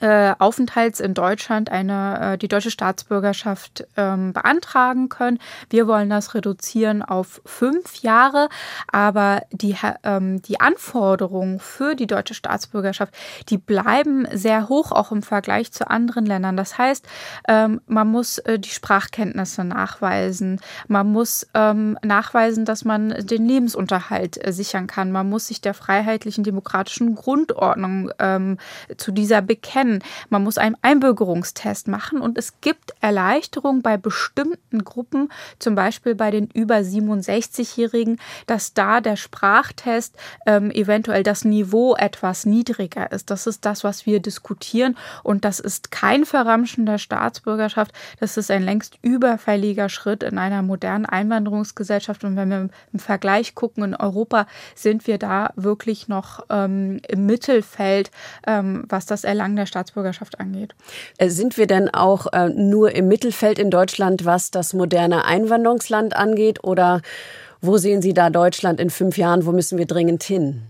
äh, 0.00 0.34
Aufenthalts 0.38 1.00
in 1.00 1.14
Deutschland 1.14 1.70
eine 1.70 2.34
äh, 2.34 2.38
die 2.38 2.48
deutsche 2.48 2.70
Staatsbürgerschaft 2.70 3.86
ähm, 3.96 4.32
beantragen 4.32 5.08
können. 5.08 5.38
Wir 5.70 5.86
wollen 5.86 6.10
das 6.10 6.34
reduzieren 6.34 7.02
auf 7.02 7.40
fünf 7.44 8.02
Jahre, 8.02 8.48
aber 8.90 9.42
die 9.50 9.76
ähm, 10.02 10.40
die 10.42 10.60
Anforderungen 10.60 11.58
für 11.58 11.94
die 11.94 12.06
deutsche 12.06 12.34
Staatsbürgerschaft 12.34 13.14
die 13.48 13.58
bleiben 13.58 14.26
sehr 14.32 14.68
hoch 14.68 14.92
auch 14.92 15.12
im 15.12 15.22
Vergleich 15.22 15.72
zu 15.72 15.88
anderen 15.88 16.26
Ländern. 16.26 16.56
Das 16.56 16.78
heißt, 16.78 17.06
ähm, 17.48 17.80
man 17.86 18.08
muss 18.08 18.38
äh, 18.38 18.58
die 18.58 18.70
Sprachkenntnisse 18.70 19.64
nachweisen, 19.64 20.60
man 20.86 21.10
muss 21.10 21.46
ähm, 21.54 21.98
nachweisen, 22.02 22.64
dass 22.64 22.84
man 22.84 23.10
den 23.26 23.46
Lebensunterhalt 23.46 24.44
äh, 24.44 24.52
sichern 24.52 24.86
kann, 24.86 25.12
man 25.12 25.28
muss 25.28 25.48
sich 25.48 25.60
der 25.60 25.74
freiheitlichen 25.74 26.44
demokratischen 26.44 27.14
Grundordnung 27.14 28.10
ähm, 28.18 28.58
zu 28.96 29.12
dieser 29.12 29.42
bekennen 29.42 29.87
kennen. 29.88 30.02
Man 30.28 30.44
muss 30.44 30.58
einen 30.58 30.76
Einbürgerungstest 30.82 31.88
machen 31.88 32.20
und 32.20 32.38
es 32.38 32.60
gibt 32.60 32.92
Erleichterungen 33.00 33.82
bei 33.82 33.96
bestimmten 33.96 34.84
Gruppen, 34.84 35.30
zum 35.58 35.74
Beispiel 35.74 36.14
bei 36.14 36.30
den 36.30 36.48
über 36.52 36.76
67-Jährigen, 36.76 38.18
dass 38.46 38.74
da 38.74 39.00
der 39.00 39.16
Sprachtest 39.16 40.16
ähm, 40.46 40.70
eventuell 40.70 41.22
das 41.22 41.44
Niveau 41.44 41.96
etwas 41.96 42.46
niedriger 42.46 43.10
ist. 43.12 43.30
Das 43.30 43.46
ist 43.46 43.64
das, 43.64 43.84
was 43.84 44.06
wir 44.06 44.20
diskutieren 44.20 44.96
und 45.22 45.44
das 45.44 45.60
ist 45.60 45.90
kein 45.90 46.24
Verramschen 46.24 46.86
der 46.86 46.98
Staatsbürgerschaft. 46.98 47.92
Das 48.20 48.36
ist 48.36 48.50
ein 48.50 48.62
längst 48.62 48.98
überfälliger 49.02 49.88
Schritt 49.88 50.22
in 50.22 50.38
einer 50.38 50.62
modernen 50.62 51.06
Einwanderungsgesellschaft 51.06 52.24
und 52.24 52.36
wenn 52.36 52.50
wir 52.50 52.68
im 52.92 52.98
Vergleich 52.98 53.54
gucken 53.54 53.84
in 53.84 53.94
Europa, 53.94 54.46
sind 54.74 55.06
wir 55.06 55.18
da 55.18 55.52
wirklich 55.56 56.08
noch 56.08 56.44
ähm, 56.50 57.00
im 57.08 57.26
Mittelfeld, 57.26 58.10
ähm, 58.46 58.84
was 58.88 59.06
das 59.06 59.24
Erlangen 59.24 59.56
der 59.56 59.66
Staatsbürgerschaft 59.66 59.77
Staatsbürgerschaft 59.78 60.40
angeht. 60.40 60.74
Äh, 61.18 61.28
sind 61.28 61.56
wir 61.56 61.66
denn 61.66 61.88
auch 61.88 62.26
äh, 62.32 62.48
nur 62.48 62.94
im 62.94 63.08
Mittelfeld 63.08 63.58
in 63.58 63.70
Deutschland, 63.70 64.24
was 64.24 64.50
das 64.50 64.74
moderne 64.74 65.24
Einwanderungsland 65.24 66.16
angeht? 66.16 66.64
Oder 66.64 67.00
wo 67.60 67.76
sehen 67.76 68.02
Sie 68.02 68.14
da 68.14 68.30
Deutschland 68.30 68.80
in 68.80 68.90
fünf 68.90 69.16
Jahren? 69.16 69.46
Wo 69.46 69.52
müssen 69.52 69.78
wir 69.78 69.86
dringend 69.86 70.22
hin? 70.22 70.62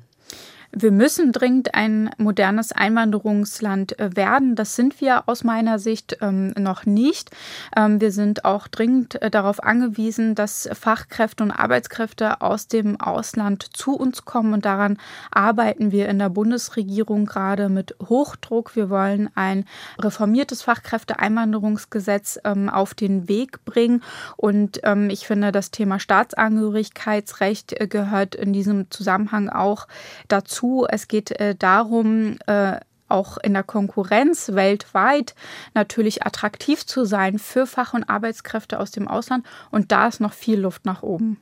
Wir 0.71 0.93
müssen 0.93 1.33
dringend 1.33 1.75
ein 1.75 2.11
modernes 2.19 2.73
Einwanderungsland 2.73 3.99
äh, 3.99 4.15
werden. 4.15 4.55
Das 4.55 4.77
sind 4.77 5.01
wir 5.01 5.27
aus 5.27 5.43
meiner 5.43 5.79
Sicht 5.79 6.19
ähm, 6.21 6.53
noch 6.59 6.85
nicht. 6.85 7.31
Ähm, 7.75 8.03
wir 8.03 8.13
sind 8.13 8.45
auch 8.45 8.69
dringend 8.69 9.21
äh, 9.23 9.31
darauf 9.31 9.63
angewiesen, 9.63 10.35
dass 10.35 10.69
Fachkräfte 10.79 11.43
und 11.43 11.53
Arbeitskräfte 11.53 12.43
aus 12.43 12.69
dem 12.69 13.01
Ausland 13.01 13.63
zu 13.75 13.97
uns 13.97 14.27
kommen. 14.27 14.53
Und 14.53 14.67
daran 14.67 14.99
arbeiten 15.31 15.91
wir 15.91 16.07
in 16.11 16.19
der 16.19 16.29
Bundesregierung 16.29 17.25
gerade 17.25 17.71
mit 17.71 17.97
Hochdruck. 18.07 18.77
Wir 18.77 18.91
wollen 18.91 19.31
ein 19.35 19.65
reformiertes 19.99 20.61
Fachkräfteeinwanderungsgesetz 20.61 22.41
ähm, 22.45 22.69
auf 22.69 22.93
den 22.93 23.27
Weg 23.27 23.65
bringen. 23.65 24.03
Und 24.37 24.81
ähm, 24.83 25.09
ich 25.09 25.27
finde, 25.27 25.51
das 25.51 25.71
Thema 25.71 25.99
Staatsangehörigkeitsrecht 25.99 27.81
äh, 27.81 27.87
gehört 27.87 28.35
in 28.35 28.53
diesem 28.53 28.91
Zusammenhang 28.91 29.49
auch 29.49 29.89
dazu 30.29 30.58
dazu. 30.59 30.87
Es 30.89 31.09
geht 31.09 31.33
äh, 31.33 31.55
darum, 31.55 32.39
äh, 32.47 32.79
auch 33.09 33.39
in 33.39 33.55
der 33.55 33.63
Konkurrenz 33.63 34.51
weltweit 34.53 35.35
natürlich 35.75 36.27
attraktiv 36.27 36.85
zu 36.85 37.07
sein 37.07 37.39
für 37.39 37.67
Fach- 37.67 37.95
und 37.95 38.05
Arbeitskräfte 38.05 38.79
aus 38.79 38.91
dem 38.91 39.09
Ausland. 39.09 39.47
Und 39.71 39.93
da 39.93 40.09
ist 40.09 40.21
noch 40.21 40.35
viel 40.35 40.61
Luft 40.61 40.85
nach 40.85 41.03
oben. 41.03 41.41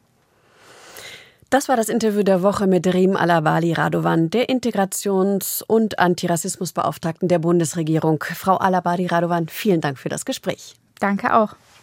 Das 1.51 1.69
war 1.69 1.77
das 1.77 1.89
Interview 1.89 2.23
der 2.23 2.43
Woche 2.43 2.67
mit 2.67 2.87
Rim 2.93 3.17
Alabali 3.17 3.73
Radovan, 3.73 4.31
der 4.31 4.49
Integrations- 4.49 5.63
und 5.63 5.99
Antirassismusbeauftragten 5.99 7.29
der 7.29 7.39
Bundesregierung. 7.39 8.23
Frau 8.23 8.57
Alabali 8.57 9.07
Radovan, 9.07 9.49
vielen 9.49 9.81
Dank 9.81 9.99
für 9.99 10.09
das 10.09 10.25
Gespräch. 10.25 10.75
Danke 10.99 11.35
auch. 11.35 11.55